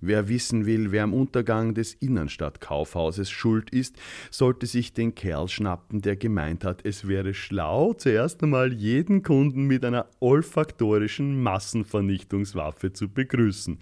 Wer 0.00 0.28
wissen 0.28 0.64
will, 0.64 0.92
wer 0.92 1.02
am 1.02 1.12
Untergang 1.12 1.74
des 1.74 1.94
Innenstadtkaufhauses 1.94 3.30
schuld 3.30 3.70
ist, 3.70 3.96
sollte 4.30 4.66
sich 4.66 4.92
den 4.92 5.16
Kerl 5.16 5.48
schnappen, 5.48 6.00
der 6.02 6.14
gemeint 6.14 6.64
hat, 6.64 6.84
es 6.84 7.08
wäre 7.08 7.34
schlau, 7.34 7.94
zuerst 7.94 8.42
einmal 8.44 8.72
jeden 8.72 9.24
Kunden 9.24 9.64
mit 9.64 9.84
einer 9.84 10.08
olfaktorischen 10.20 11.42
Massenvernichtungswaffe 11.42 12.92
zu 12.92 13.08
begrüßen. 13.08 13.80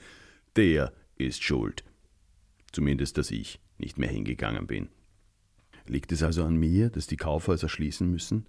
Der 0.57 0.93
ist 1.17 1.43
schuld. 1.43 1.85
Zumindest, 2.73 3.19
dass 3.19 3.31
ich 3.31 3.61
nicht 3.77 3.99
mehr 3.99 4.09
hingegangen 4.09 4.67
bin. 4.67 4.89
Liegt 5.87 6.13
es 6.13 6.23
also 6.23 6.45
an 6.45 6.57
mir, 6.57 6.89
dass 6.89 7.07
die 7.07 7.17
Kaufhäuser 7.17 7.69
schließen 7.69 8.11
müssen? 8.11 8.47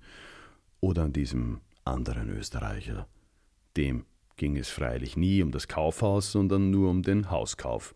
Oder 0.79 1.03
an 1.03 1.13
diesem 1.13 1.59
anderen 1.83 2.29
Österreicher, 2.29 3.07
dem 3.75 4.05
ging 4.37 4.55
es 4.57 4.69
freilich 4.69 5.17
nie 5.17 5.43
um 5.43 5.51
das 5.51 5.67
Kaufhaus, 5.67 6.31
sondern 6.31 6.69
nur 6.71 6.89
um 6.89 7.03
den 7.03 7.29
Hauskauf, 7.29 7.93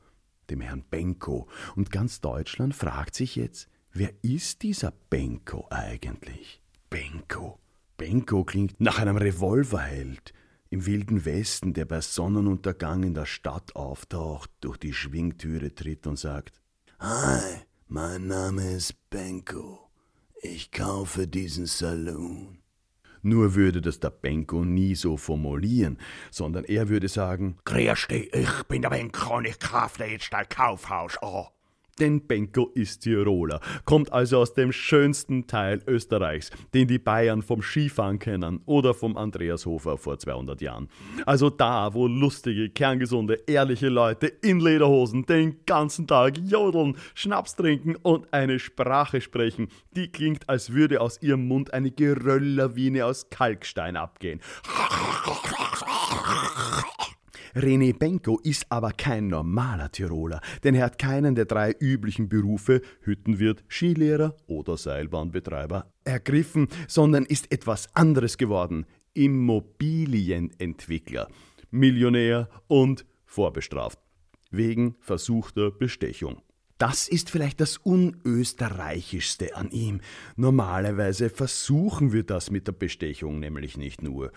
dem 0.50 0.62
Herrn 0.62 0.84
Benko. 0.90 1.48
Und 1.76 1.92
ganz 1.92 2.20
Deutschland 2.20 2.76
fragt 2.76 3.16
sich 3.16 3.36
jetzt, 3.36 3.70
wer 3.94 4.12
ist 4.24 4.64
dieser 4.64 4.94
Benko 5.10 5.68
eigentlich? 5.70 6.62
Benko. 6.90 7.60
Benko 7.98 8.44
klingt 8.44 8.82
nach 8.82 9.00
einem 9.00 9.18
Revolverheld 9.18 10.34
im 10.70 10.86
wilden 10.86 11.26
Westen, 11.26 11.74
der 11.74 11.86
bei 11.86 12.02
Sonnenuntergang 12.02 13.04
in 13.04 13.14
der 13.14 13.26
Stadt 13.26 13.76
auftaucht, 13.76 14.50
durch 14.62 14.78
die 14.78 14.94
Schwingtüre 14.94 15.76
tritt 15.76 16.08
und 16.08 16.18
sagt: 16.18 16.62
Hi, 17.00 17.62
mein 17.88 18.28
Name 18.28 18.72
ist 18.72 18.96
Benko. 19.10 19.92
Ich 20.42 20.72
kaufe 20.72 21.28
diesen 21.28 21.68
Saloon. 21.68 22.61
Nur 23.22 23.56
würde 23.56 23.82
das 23.82 24.00
der 24.00 24.10
Benko 24.10 24.66
nie 24.66 24.96
so 24.96 25.18
formulieren, 25.18 25.98
sondern 26.32 26.64
er 26.64 26.90
würde 26.90 27.08
sagen: 27.08 27.58
Grüß 27.66 28.08
dich, 28.08 28.34
ich 28.34 28.64
bin 28.64 28.82
der 28.82 28.90
Benko 28.90 29.38
und 29.38 29.46
ich 29.46 29.60
kaufe 29.60 30.04
dir 30.04 30.12
jetzt 30.12 30.34
dein 30.34 30.48
Kaufhaus 30.50 31.18
an. 31.18 31.46
Denn 32.02 32.26
Benko 32.26 32.72
ist 32.74 33.02
Tiroler, 33.02 33.60
kommt 33.86 34.12
also 34.12 34.40
aus 34.40 34.56
dem 34.56 34.72
schönsten 34.72 35.46
Teil 35.46 35.84
Österreichs, 35.86 36.50
den 36.74 36.88
die 36.88 36.98
Bayern 36.98 37.44
vom 37.44 37.62
Skifahren 37.62 38.18
kennen 38.18 38.60
oder 38.66 38.96
vom 38.96 39.16
Andreashofer 39.16 40.00
vor 40.00 40.18
200 40.18 40.62
Jahren. 40.62 40.90
Also 41.28 41.52
da, 41.52 41.94
wo 41.94 42.08
lustige, 42.08 42.72
kerngesunde, 42.72 43.44
ehrliche 43.46 43.90
Leute 43.90 44.26
in 44.26 44.60
Lederhosen 44.60 45.28
den 45.28 45.64
ganzen 45.68 46.08
Tag 46.08 46.40
jodeln, 46.40 46.98
Schnaps 47.14 47.56
trinken 47.56 47.96
und 47.96 48.34
eine 48.34 48.58
Sprache 48.58 49.22
sprechen, 49.22 49.68
die 49.92 50.12
klingt, 50.12 50.50
als 50.50 50.74
würde 50.74 51.02
aus 51.02 51.22
ihrem 51.22 51.48
Mund 51.48 51.72
eine 51.72 51.92
Gerölllawine 51.92 53.06
aus 53.06 53.30
Kalkstein 53.30 53.96
abgehen. 53.96 54.42
René 57.56 57.98
Benko 57.98 58.40
ist 58.44 58.66
aber 58.70 58.92
kein 58.92 59.28
normaler 59.28 59.92
Tiroler, 59.92 60.42
denn 60.64 60.76
er 60.76 60.86
hat 60.86 60.98
keinen 60.98 61.36
der 61.36 61.46
drei 61.46 61.76
üblichen 61.80 62.30
Berufe 62.30 62.82
Hüttenwirt, 63.02 63.64
Skilehrer 63.68 64.36
oder 64.48 64.78
Seilbahnbetreiber 64.78 65.92
ergriffen, 66.04 66.68
sondern 66.88 67.26
ist 67.26 67.52
etwas 67.52 67.94
anderes 67.96 68.38
geworden. 68.38 68.86
Immobilienentwickler, 69.14 71.28
Millionär 71.70 72.50
und 72.68 73.06
vorbestraft. 73.26 74.00
Wegen 74.50 74.96
versuchter 75.00 75.72
Bestechung. 75.72 76.42
Das 76.78 77.08
ist 77.08 77.30
vielleicht 77.30 77.62
das 77.62 77.78
Unösterreichischste 77.78 79.56
an 79.56 79.70
ihm. 79.70 80.02
Normalerweise 80.36 81.30
versuchen 81.30 82.12
wir 82.12 82.24
das 82.24 82.50
mit 82.50 82.66
der 82.66 82.72
Bestechung 82.72 83.40
nämlich 83.40 83.78
nicht 83.78 84.02
nur. 84.02 84.32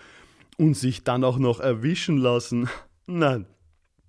Und 0.57 0.77
sich 0.77 1.03
dann 1.03 1.23
auch 1.23 1.39
noch 1.39 1.59
erwischen 1.59 2.17
lassen, 2.17 2.69
Nein. 3.07 3.45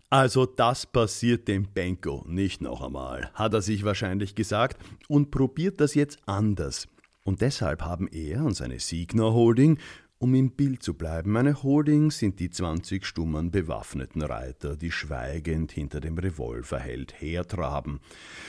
Also 0.08 0.46
das 0.46 0.86
passiert 0.86 1.48
dem 1.48 1.66
Benko 1.72 2.24
nicht 2.28 2.60
noch 2.60 2.80
einmal, 2.80 3.30
hat 3.34 3.54
er 3.54 3.60
sich 3.60 3.84
wahrscheinlich 3.84 4.36
gesagt 4.36 4.78
und 5.08 5.32
probiert 5.32 5.80
das 5.80 5.94
jetzt 5.94 6.18
anders. 6.26 6.86
Und 7.24 7.40
deshalb 7.40 7.82
haben 7.82 8.06
er 8.08 8.44
und 8.44 8.54
seine 8.54 8.78
Signer 8.78 9.34
Holding, 9.34 9.78
um 10.18 10.34
im 10.34 10.52
Bild 10.52 10.82
zu 10.82 10.94
bleiben, 10.94 11.36
eine 11.36 11.62
Holding 11.62 12.10
sind 12.10 12.40
die 12.40 12.48
20 12.48 13.04
stummen 13.04 13.50
bewaffneten 13.50 14.22
Reiter, 14.22 14.76
die 14.76 14.90
schweigend 14.90 15.72
hinter 15.72 16.00
dem 16.00 16.16
Revolverheld 16.16 17.20
hertraben. 17.20 18.00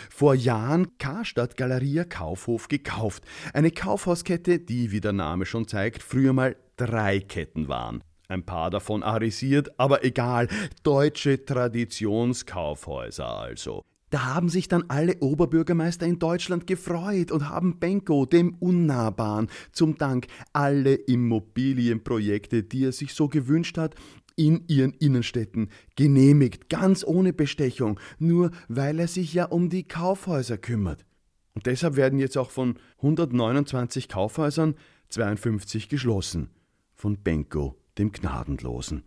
Vor 0.10 0.34
Jahren 0.36 0.98
Karstadt 0.98 1.58
Galeria 1.58 2.06
Kaufhof 2.06 2.70
gekauft. 2.70 3.24
Eine 3.54 3.72
Kaufhauskette, 3.72 4.60
die, 4.60 4.92
wie 4.92 5.02
der 5.02 5.12
Name 5.12 5.46
schon 5.46 5.68
zeigt, 5.68 6.04
früher 6.04 6.32
mal 6.32 6.56
drei 6.78 7.20
Ketten 7.20 7.68
waren. 7.68 8.02
Ein 8.30 8.44
paar 8.44 8.70
davon 8.70 9.04
arisiert, 9.04 9.80
aber 9.80 10.04
egal. 10.04 10.50
Deutsche 10.84 11.46
Traditionskaufhäuser 11.46 13.28
also. 13.28 13.84
Da 14.10 14.34
haben 14.34 14.48
sich 14.48 14.68
dann 14.68 14.86
alle 14.88 15.18
Oberbürgermeister 15.20 16.06
in 16.06 16.20
Deutschland 16.20 16.66
gefreut 16.66 17.32
und 17.32 17.50
haben 17.50 17.80
Benko, 17.80 18.26
dem 18.26 18.56
Unnahbaren, 18.56 19.50
zum 19.74 19.98
Dank 19.98 20.28
alle 20.54 20.94
Immobilienprojekte, 20.94 22.64
die 22.64 22.86
er 22.86 22.94
sich 22.94 23.14
so 23.14 23.28
gewünscht 23.28 23.78
hat, 23.78 23.96
in 24.38 24.64
ihren 24.68 24.94
Innenstädten 24.94 25.70
genehmigt, 25.96 26.70
ganz 26.70 27.04
ohne 27.04 27.34
Bestechung, 27.34 28.00
nur 28.18 28.52
weil 28.70 29.00
er 29.00 29.08
sich 29.08 29.34
ja 29.34 29.46
um 29.46 29.70
die 29.70 29.88
Kaufhäuser 29.88 30.58
kümmert. 30.58 31.06
Und 31.54 31.66
deshalb 31.66 31.96
werden 31.96 32.20
jetzt 32.20 32.38
auch 32.38 32.52
von 32.52 32.78
129 32.98 34.08
Kaufhäusern 34.08 34.76
52 35.10 35.90
geschlossen. 35.90 36.52
Von 36.94 37.18
Benko 37.18 37.76
dem 37.98 38.12
Gnadenlosen. 38.12 39.04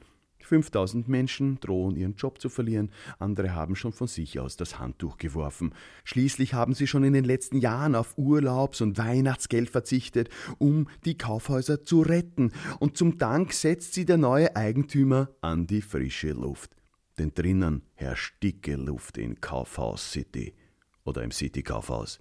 5000 0.50 1.08
Menschen 1.08 1.60
drohen 1.60 1.94
ihren 1.94 2.16
Job 2.16 2.40
zu 2.40 2.48
verlieren, 2.48 2.90
andere 3.20 3.54
haben 3.54 3.76
schon 3.76 3.92
von 3.92 4.08
sich 4.08 4.40
aus 4.40 4.56
das 4.56 4.80
Handtuch 4.80 5.16
geworfen. 5.16 5.74
Schließlich 6.02 6.54
haben 6.54 6.74
sie 6.74 6.88
schon 6.88 7.04
in 7.04 7.12
den 7.12 7.24
letzten 7.24 7.58
Jahren 7.58 7.94
auf 7.94 8.18
Urlaubs- 8.18 8.80
und 8.80 8.98
Weihnachtsgeld 8.98 9.70
verzichtet, 9.70 10.28
um 10.58 10.88
die 11.04 11.16
Kaufhäuser 11.16 11.84
zu 11.84 12.02
retten, 12.02 12.52
und 12.80 12.96
zum 12.96 13.16
Dank 13.16 13.52
setzt 13.52 13.94
sie 13.94 14.04
der 14.04 14.18
neue 14.18 14.56
Eigentümer 14.56 15.28
an 15.40 15.68
die 15.68 15.82
frische 15.82 16.32
Luft. 16.32 16.72
Denn 17.18 17.32
drinnen 17.32 17.82
herrscht 17.94 18.42
dicke 18.42 18.74
Luft 18.74 19.18
in 19.18 19.40
Kaufhaus 19.40 20.10
City 20.10 20.54
oder 21.04 21.22
im 21.22 21.30
City 21.30 21.62
Kaufhaus. 21.62 22.18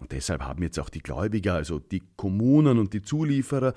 Und 0.00 0.12
deshalb 0.12 0.42
haben 0.42 0.62
jetzt 0.62 0.78
auch 0.78 0.88
die 0.88 1.02
Gläubiger, 1.02 1.54
also 1.54 1.78
die 1.78 2.02
Kommunen 2.16 2.78
und 2.78 2.92
die 2.92 3.02
Zulieferer, 3.02 3.74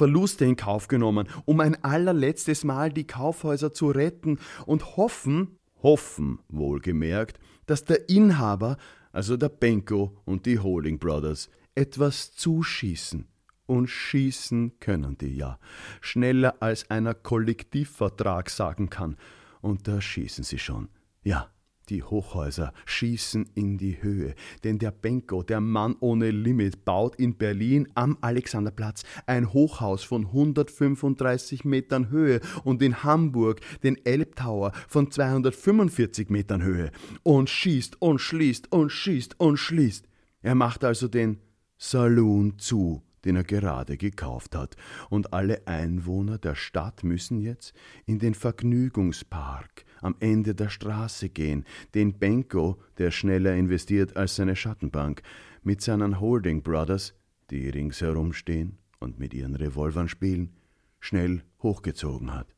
Verluste 0.00 0.46
in 0.46 0.56
Kauf 0.56 0.88
genommen, 0.88 1.28
um 1.44 1.60
ein 1.60 1.84
allerletztes 1.84 2.64
Mal 2.64 2.90
die 2.90 3.06
Kaufhäuser 3.06 3.74
zu 3.74 3.90
retten 3.90 4.38
und 4.64 4.96
hoffen, 4.96 5.58
hoffen 5.82 6.38
wohlgemerkt, 6.48 7.38
dass 7.66 7.84
der 7.84 8.08
Inhaber, 8.08 8.78
also 9.12 9.36
der 9.36 9.50
Benko 9.50 10.16
und 10.24 10.46
die 10.46 10.58
Holding 10.58 10.98
Brothers, 10.98 11.50
etwas 11.74 12.32
zuschießen. 12.32 13.28
Und 13.66 13.88
schießen 13.88 14.80
können 14.80 15.18
die 15.18 15.36
ja. 15.36 15.58
Schneller 16.00 16.56
als 16.60 16.90
einer 16.90 17.12
Kollektivvertrag 17.12 18.48
sagen 18.48 18.88
kann. 18.88 19.18
Und 19.60 19.86
da 19.86 20.00
schießen 20.00 20.44
sie 20.44 20.58
schon. 20.58 20.88
Ja, 21.22 21.50
die 21.90 22.02
Hochhäuser 22.02 22.72
schießen 22.86 23.50
in 23.54 23.76
die 23.76 24.02
Höhe, 24.02 24.34
denn 24.64 24.78
der 24.78 24.92
Benko, 24.92 25.42
der 25.42 25.60
Mann 25.60 25.96
ohne 26.00 26.30
Limit, 26.30 26.84
baut 26.84 27.16
in 27.16 27.36
Berlin 27.36 27.88
am 27.94 28.16
Alexanderplatz 28.20 29.02
ein 29.26 29.52
Hochhaus 29.52 30.02
von 30.02 30.26
135 30.26 31.64
Metern 31.64 32.10
Höhe 32.10 32.40
und 32.64 32.80
in 32.82 33.02
Hamburg 33.02 33.60
den 33.82 34.04
Elbtower 34.04 34.72
von 34.88 35.10
245 35.10 36.30
Metern 36.30 36.62
Höhe. 36.62 36.90
Und 37.22 37.50
schießt 37.50 38.00
und 38.00 38.20
schließt 38.20 38.72
und 38.72 38.90
schießt 38.90 39.38
und 39.38 39.56
schließt. 39.56 40.06
Er 40.42 40.54
macht 40.54 40.84
also 40.84 41.08
den 41.08 41.38
Saloon 41.76 42.58
zu, 42.58 43.02
den 43.24 43.36
er 43.36 43.44
gerade 43.44 43.96
gekauft 43.96 44.54
hat, 44.54 44.76
und 45.08 45.32
alle 45.32 45.66
Einwohner 45.66 46.38
der 46.38 46.54
Stadt 46.54 47.04
müssen 47.04 47.40
jetzt 47.40 47.74
in 48.06 48.18
den 48.18 48.34
Vergnügungspark, 48.34 49.84
am 50.00 50.16
Ende 50.20 50.54
der 50.54 50.68
Straße 50.68 51.28
gehen, 51.28 51.64
den 51.94 52.18
Benko, 52.18 52.80
der 52.98 53.10
schneller 53.10 53.54
investiert 53.54 54.16
als 54.16 54.36
seine 54.36 54.56
Schattenbank, 54.56 55.22
mit 55.62 55.82
seinen 55.82 56.20
Holding 56.20 56.62
Brothers, 56.62 57.14
die 57.50 57.68
ringsherum 57.68 58.32
stehen 58.32 58.78
und 58.98 59.18
mit 59.18 59.34
ihren 59.34 59.56
Revolvern 59.56 60.08
spielen, 60.08 60.56
schnell 61.00 61.42
hochgezogen 61.62 62.32
hat. 62.32 62.54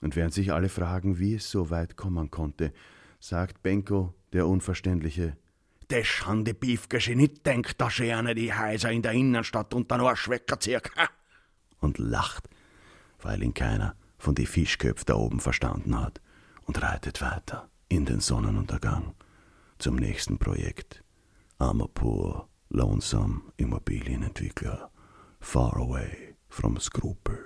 Und 0.00 0.16
während 0.16 0.34
sich 0.34 0.52
alle 0.52 0.68
fragen, 0.68 1.18
wie 1.18 1.34
es 1.34 1.50
so 1.50 1.70
weit 1.70 1.96
kommen 1.96 2.30
konnte, 2.30 2.72
sagt 3.20 3.62
Benko, 3.62 4.14
der 4.32 4.46
Unverständliche, 4.46 5.36
das 5.88 6.06
Schande 6.06 6.54
Biefgesche 6.54 7.14
nicht 7.14 7.44
denkt, 7.44 7.80
dass 7.80 8.00
er 8.00 8.34
die 8.34 8.52
Häuser 8.52 8.90
in 8.90 9.02
der 9.02 9.12
Innenstadt 9.12 9.74
unter 9.74 9.98
den 9.98 10.06
Arsch 10.06 10.28
wegzieht. 10.28 10.90
Und 11.80 11.98
lacht, 11.98 12.48
weil 13.20 13.42
ihn 13.42 13.52
keiner 13.52 13.94
von 14.24 14.34
die 14.34 14.46
Fischköpf 14.46 15.04
da 15.04 15.16
oben 15.16 15.38
verstanden 15.38 16.00
hat 16.00 16.22
und 16.62 16.80
reitet 16.80 17.20
weiter 17.20 17.68
in 17.88 18.06
den 18.06 18.20
Sonnenuntergang 18.20 19.14
zum 19.78 19.96
nächsten 19.96 20.38
Projekt. 20.38 21.04
Amapur, 21.58 22.48
lonesome 22.70 23.42
Immobilienentwickler, 23.58 24.90
far 25.40 25.76
away 25.76 26.36
from 26.48 26.80
Skrupel. 26.80 27.38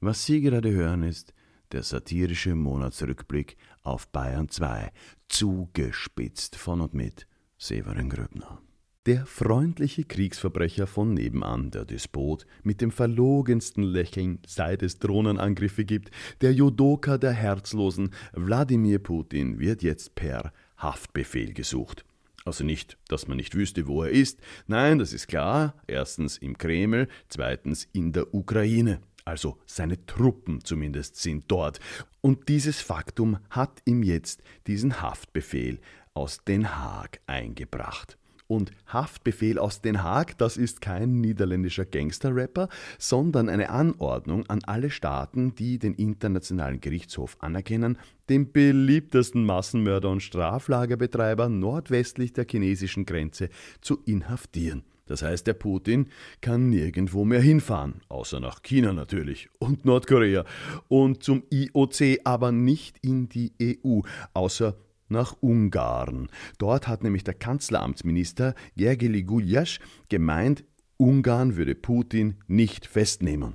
Was 0.00 0.24
Sie 0.24 0.40
gerade 0.40 0.72
hören 0.72 1.04
ist 1.04 1.32
der 1.70 1.84
satirische 1.84 2.56
Monatsrückblick 2.56 3.56
auf 3.82 4.08
Bayern 4.08 4.48
2, 4.48 4.90
zugespitzt 5.28 6.56
von 6.56 6.80
und 6.80 6.92
mit 6.92 7.28
Severin 7.56 8.10
Gröbner. 8.10 8.60
Der 9.06 9.24
freundliche 9.24 10.04
Kriegsverbrecher 10.04 10.86
von 10.86 11.14
nebenan, 11.14 11.70
der 11.70 11.86
Despot, 11.86 12.44
mit 12.62 12.82
dem 12.82 12.90
verlogensten 12.90 13.82
Lächeln, 13.82 14.40
seit 14.46 14.82
es 14.82 14.98
Drohnenangriffe 14.98 15.86
gibt, 15.86 16.10
der 16.42 16.52
Judoka 16.52 17.16
der 17.16 17.32
Herzlosen, 17.32 18.10
Wladimir 18.34 18.98
Putin, 18.98 19.58
wird 19.58 19.82
jetzt 19.82 20.16
per 20.16 20.52
Haftbefehl 20.76 21.54
gesucht. 21.54 22.04
Also 22.44 22.62
nicht, 22.62 22.98
dass 23.08 23.26
man 23.26 23.38
nicht 23.38 23.54
wüsste, 23.54 23.86
wo 23.86 24.02
er 24.02 24.10
ist. 24.10 24.38
Nein, 24.66 24.98
das 24.98 25.14
ist 25.14 25.28
klar. 25.28 25.80
Erstens 25.86 26.36
im 26.36 26.58
Kreml, 26.58 27.08
zweitens 27.30 27.88
in 27.94 28.12
der 28.12 28.34
Ukraine. 28.34 29.00
Also 29.24 29.56
seine 29.64 30.04
Truppen 30.04 30.62
zumindest 30.62 31.16
sind 31.16 31.44
dort. 31.48 31.80
Und 32.20 32.50
dieses 32.50 32.82
Faktum 32.82 33.38
hat 33.48 33.80
ihm 33.86 34.02
jetzt 34.02 34.42
diesen 34.66 35.00
Haftbefehl 35.00 35.80
aus 36.12 36.44
Den 36.44 36.76
Haag 36.76 37.22
eingebracht. 37.26 38.18
Und 38.50 38.72
Haftbefehl 38.88 39.60
aus 39.60 39.80
Den 39.80 40.02
Haag, 40.02 40.36
das 40.36 40.56
ist 40.56 40.80
kein 40.80 41.20
niederländischer 41.20 41.84
Gangster-Rapper, 41.84 42.68
sondern 42.98 43.48
eine 43.48 43.70
Anordnung 43.70 44.44
an 44.48 44.58
alle 44.66 44.90
Staaten, 44.90 45.54
die 45.54 45.78
den 45.78 45.94
Internationalen 45.94 46.80
Gerichtshof 46.80 47.36
anerkennen, 47.38 47.96
den 48.28 48.50
beliebtesten 48.50 49.44
Massenmörder 49.44 50.10
und 50.10 50.24
Straflagerbetreiber 50.24 51.48
nordwestlich 51.48 52.32
der 52.32 52.44
chinesischen 52.44 53.06
Grenze 53.06 53.50
zu 53.82 54.02
inhaftieren. 54.04 54.82
Das 55.06 55.22
heißt, 55.22 55.46
der 55.46 55.54
Putin 55.54 56.08
kann 56.40 56.70
nirgendwo 56.70 57.24
mehr 57.24 57.40
hinfahren, 57.40 58.00
außer 58.08 58.40
nach 58.40 58.64
China 58.64 58.92
natürlich 58.92 59.48
und 59.60 59.84
Nordkorea 59.84 60.44
und 60.88 61.22
zum 61.22 61.44
IOC, 61.50 62.18
aber 62.24 62.50
nicht 62.50 62.98
in 63.02 63.28
die 63.28 63.52
EU, 63.62 64.00
außer 64.34 64.74
nach 65.10 65.36
Ungarn. 65.40 66.28
Dort 66.58 66.88
hat 66.88 67.02
nämlich 67.02 67.24
der 67.24 67.34
Kanzleramtsminister 67.34 68.54
Gergely 68.76 69.22
Gulyas 69.22 69.78
gemeint, 70.08 70.64
Ungarn 70.96 71.56
würde 71.56 71.74
Putin 71.74 72.36
nicht 72.46 72.86
festnehmen. 72.86 73.54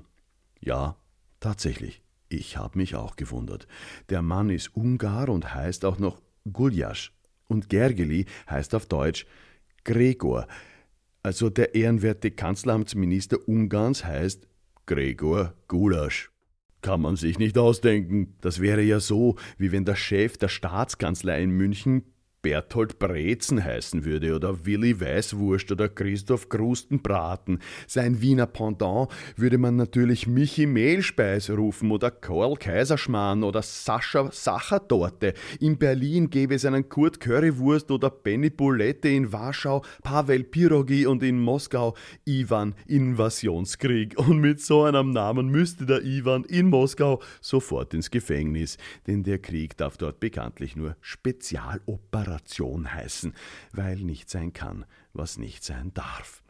Ja, 0.59 0.97
tatsächlich. 1.39 2.01
Ich 2.27 2.57
habe 2.57 2.77
mich 2.79 2.95
auch 2.95 3.15
gewundert. 3.15 3.67
Der 4.09 4.21
Mann 4.21 4.49
ist 4.49 4.75
Ungar 4.75 5.29
und 5.29 5.53
heißt 5.53 5.85
auch 5.85 5.99
noch 5.99 6.21
Gulyas. 6.51 7.11
Und 7.47 7.69
Gergely 7.69 8.25
heißt 8.49 8.73
auf 8.73 8.87
Deutsch 8.87 9.27
Gregor. 9.83 10.47
Also 11.21 11.49
der 11.49 11.75
ehrenwerte 11.75 12.31
Kanzleramtsminister 12.31 13.47
Ungarns 13.47 14.03
heißt 14.03 14.47
Gregor 14.85 15.53
Gulasch. 15.67 16.31
Kann 16.85 17.01
man 17.01 17.15
sich 17.15 17.39
nicht 17.39 17.57
ausdenken. 17.57 18.35
Das 18.41 18.61
wäre 18.61 18.83
ja 18.83 18.99
so, 18.99 19.37
wie 19.57 19.71
wenn 19.71 19.85
der 19.85 19.95
Chef 19.95 20.37
der 20.37 20.49
Staatskanzlei 20.49 21.41
in 21.41 21.49
München 21.49 22.03
Berthold 22.45 22.99
Brezen 22.99 23.63
heißen 23.63 24.05
würde 24.05 24.35
oder 24.35 24.67
Willi 24.67 25.01
Weißwurst 25.01 25.71
oder 25.71 25.89
Christoph 25.89 26.47
Krustenbraten. 26.47 27.57
Sein 27.87 28.21
Wiener 28.21 28.45
Pendant 28.45 29.09
würde 29.35 29.57
man 29.57 29.77
natürlich 29.77 30.27
Michi 30.27 30.67
Mehlspeis 30.67 31.49
rufen 31.49 31.89
oder 31.89 32.11
Karl 32.11 32.55
Kaiserschmarrn 32.55 33.43
oder 33.43 33.63
Sascha 33.63 34.29
Sachertorte. 34.31 35.33
In 35.59 35.79
Berlin 35.79 36.29
gäbe 36.29 36.53
es 36.53 36.65
einen 36.65 36.87
Kurt 36.87 37.19
Currywurst 37.19 37.89
oder 37.89 38.11
Benny 38.11 38.51
Bulette 38.51 39.09
in 39.09 39.31
Warschau, 39.33 39.81
Pavel 40.03 40.43
Pirogi 40.43 41.07
und 41.07 41.23
in 41.23 41.39
Moskau 41.39 41.95
Ivan 42.25 42.75
Invasionskrieg. 42.85 44.19
Und 44.19 44.37
mit 44.37 44.61
so 44.61 44.83
einem 44.83 45.09
Namen 45.09 45.47
müsste 45.47 45.87
der 45.87 46.03
Ivan 46.03 46.43
in 46.43 46.69
Moskau 46.69 47.23
sofort 47.41 47.95
ins 47.95 48.11
Gefängnis, 48.11 48.77
denn 49.07 49.23
der 49.23 49.39
Krieg 49.39 49.75
darf 49.77 49.97
dort 49.97 50.19
bekanntlich 50.19 50.75
nur 50.75 50.95
Spezialoperation 51.01 52.34
Operation 52.35 52.93
heißen, 52.93 53.33
weil 53.71 53.97
nicht 53.97 54.29
sein 54.29 54.51
kann, 54.51 54.85
was 55.13 55.37
nicht 55.37 55.63
sein 55.63 55.93
darf. 55.93 56.43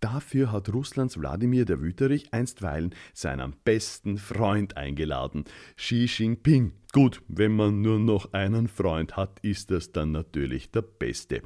Dafür 0.00 0.50
hat 0.50 0.72
Russlands 0.72 1.18
Wladimir 1.18 1.66
der 1.66 1.82
Wüterich 1.82 2.32
einstweilen 2.32 2.94
seinen 3.12 3.54
besten 3.64 4.16
Freund 4.16 4.78
eingeladen, 4.78 5.44
Xi 5.76 6.06
Jinping. 6.06 6.72
Gut, 6.92 7.22
wenn 7.28 7.54
man 7.54 7.82
nur 7.82 8.00
noch 8.00 8.32
einen 8.32 8.66
Freund 8.66 9.16
hat, 9.16 9.38
ist 9.42 9.70
das 9.70 9.92
dann 9.92 10.10
natürlich 10.10 10.72
der 10.72 10.82
Beste. 10.82 11.40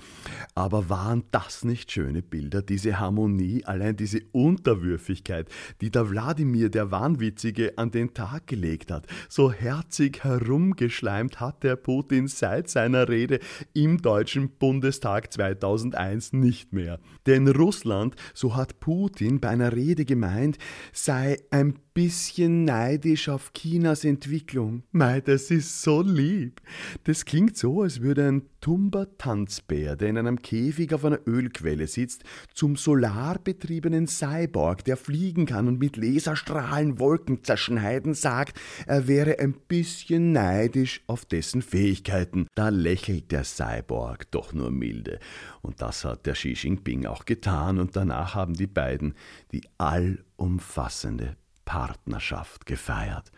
Aber 0.55 0.89
waren 0.89 1.25
das 1.33 1.65
nicht 1.65 1.93
schöne 1.93 2.23
Bilder, 2.23 2.63
diese 2.63 2.99
Harmonie, 2.99 3.63
allein 3.65 3.95
diese 3.95 4.21
Unterwürfigkeit, 4.33 5.49
die 5.83 5.91
der 5.91 6.09
Wladimir 6.09 6.71
der 6.71 6.91
Wahnwitzige 6.91 7.77
an 7.77 7.91
den 7.91 8.15
Tag 8.15 8.47
gelegt 8.47 8.91
hat? 8.91 9.07
So 9.29 9.53
herzig 9.53 10.25
herumgeschleimt 10.25 11.41
hat 11.41 11.63
der 11.63 11.77
Putin 11.77 12.27
seit 12.27 12.71
seiner 12.71 13.11
Rede 13.11 13.39
im 13.75 14.01
Deutschen 14.01 14.49
Bundestag 14.49 15.31
2001 15.31 16.33
nicht 16.33 16.73
mehr. 16.73 17.01
Denn 17.27 17.49
Russland, 17.49 18.17
so 18.33 18.57
hat 18.57 18.81
Putin 18.81 19.41
bei 19.41 19.51
einer 19.51 19.73
Rede 19.73 20.07
gemeint, 20.07 20.57
sei 20.93 21.37
ein 21.51 21.84
bisschen 21.95 22.65
neidisch 22.65 23.29
auf 23.29 23.53
Chinas 23.55 24.05
Entwicklung. 24.05 24.83
Mei, 24.91 25.21
das 25.21 25.53
ist 25.53 25.81
so 25.81 26.03
lieb. 26.03 26.61
Das 27.05 27.25
klingt 27.25 27.57
so, 27.57 27.83
als 27.83 28.01
würde 28.01 28.27
ein 28.27 28.43
tumber 28.61 29.17
Tanzbär, 29.17 29.95
der 29.95 30.09
in 30.09 30.19
einem 30.19 30.43
Käfig 30.43 30.93
auf 30.93 31.05
einer 31.05 31.21
Ölquelle 31.27 31.87
sitzt, 31.87 32.25
zum 32.53 32.75
solarbetriebenen 32.75 34.09
Cyborg, 34.09 34.85
der 34.85 34.97
fliegen 34.97 35.47
kann 35.47 35.69
und 35.69 35.79
mit 35.79 35.97
Laserstrahlen 35.97 36.99
Wolken 36.99 37.45
zerschneiden, 37.45 38.15
sagt, 38.15 38.61
er 38.87 39.07
wäre 39.07 39.39
ein 39.39 39.55
bisschen 39.69 40.33
neidisch 40.33 41.03
auf 41.07 41.25
dessen 41.25 41.63
Fähigkeiten. 41.63 42.49
Da 42.57 42.71
lächelt 42.71 43.31
der 43.31 43.45
Cyborg 43.45 44.31
doch 44.33 44.53
nur 44.53 44.73
milde. 44.73 45.21
Und 45.63 45.81
das 45.81 46.05
hat 46.05 46.27
der 46.27 46.35
Xi 46.35 46.55
Jinping 46.55 47.07
auch 47.07 47.25
getan 47.25 47.79
und 47.79 47.95
danach 47.95 48.35
haben 48.35 48.55
die 48.55 48.67
beiden 48.67 49.15
die 49.53 49.63
allumfassende 49.79 51.37
Partnerschaft 51.65 52.67
gefeiert. 52.67 53.31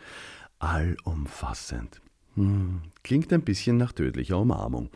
Allumfassend. 0.59 2.01
Hm, 2.35 2.83
klingt 3.03 3.33
ein 3.33 3.43
bisschen 3.43 3.77
nach 3.77 3.93
tödlicher 3.93 4.39
Umarmung. 4.39 4.91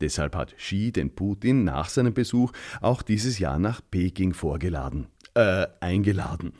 Deshalb 0.00 0.34
hat 0.34 0.56
Xi 0.56 0.92
den 0.92 1.14
Putin 1.14 1.64
nach 1.64 1.88
seinem 1.88 2.14
Besuch 2.14 2.52
auch 2.80 3.02
dieses 3.02 3.38
Jahr 3.38 3.58
nach 3.58 3.80
Peking 3.90 4.32
vorgeladen, 4.32 5.08
äh, 5.34 5.66
eingeladen. 5.80 6.52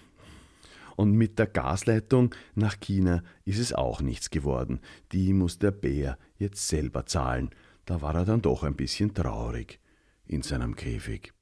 Und 0.96 1.12
mit 1.12 1.38
der 1.38 1.46
Gasleitung 1.46 2.34
nach 2.54 2.78
China 2.78 3.22
ist 3.46 3.58
es 3.58 3.72
auch 3.72 4.02
nichts 4.02 4.28
geworden. 4.28 4.80
Die 5.12 5.32
muss 5.32 5.58
der 5.58 5.70
Bär 5.70 6.18
jetzt 6.36 6.68
selber 6.68 7.06
zahlen. 7.06 7.50
Da 7.86 8.02
war 8.02 8.14
er 8.14 8.26
dann 8.26 8.42
doch 8.42 8.62
ein 8.64 8.76
bisschen 8.76 9.14
traurig 9.14 9.80
in 10.26 10.42
seinem 10.42 10.76
Käfig. 10.76 11.32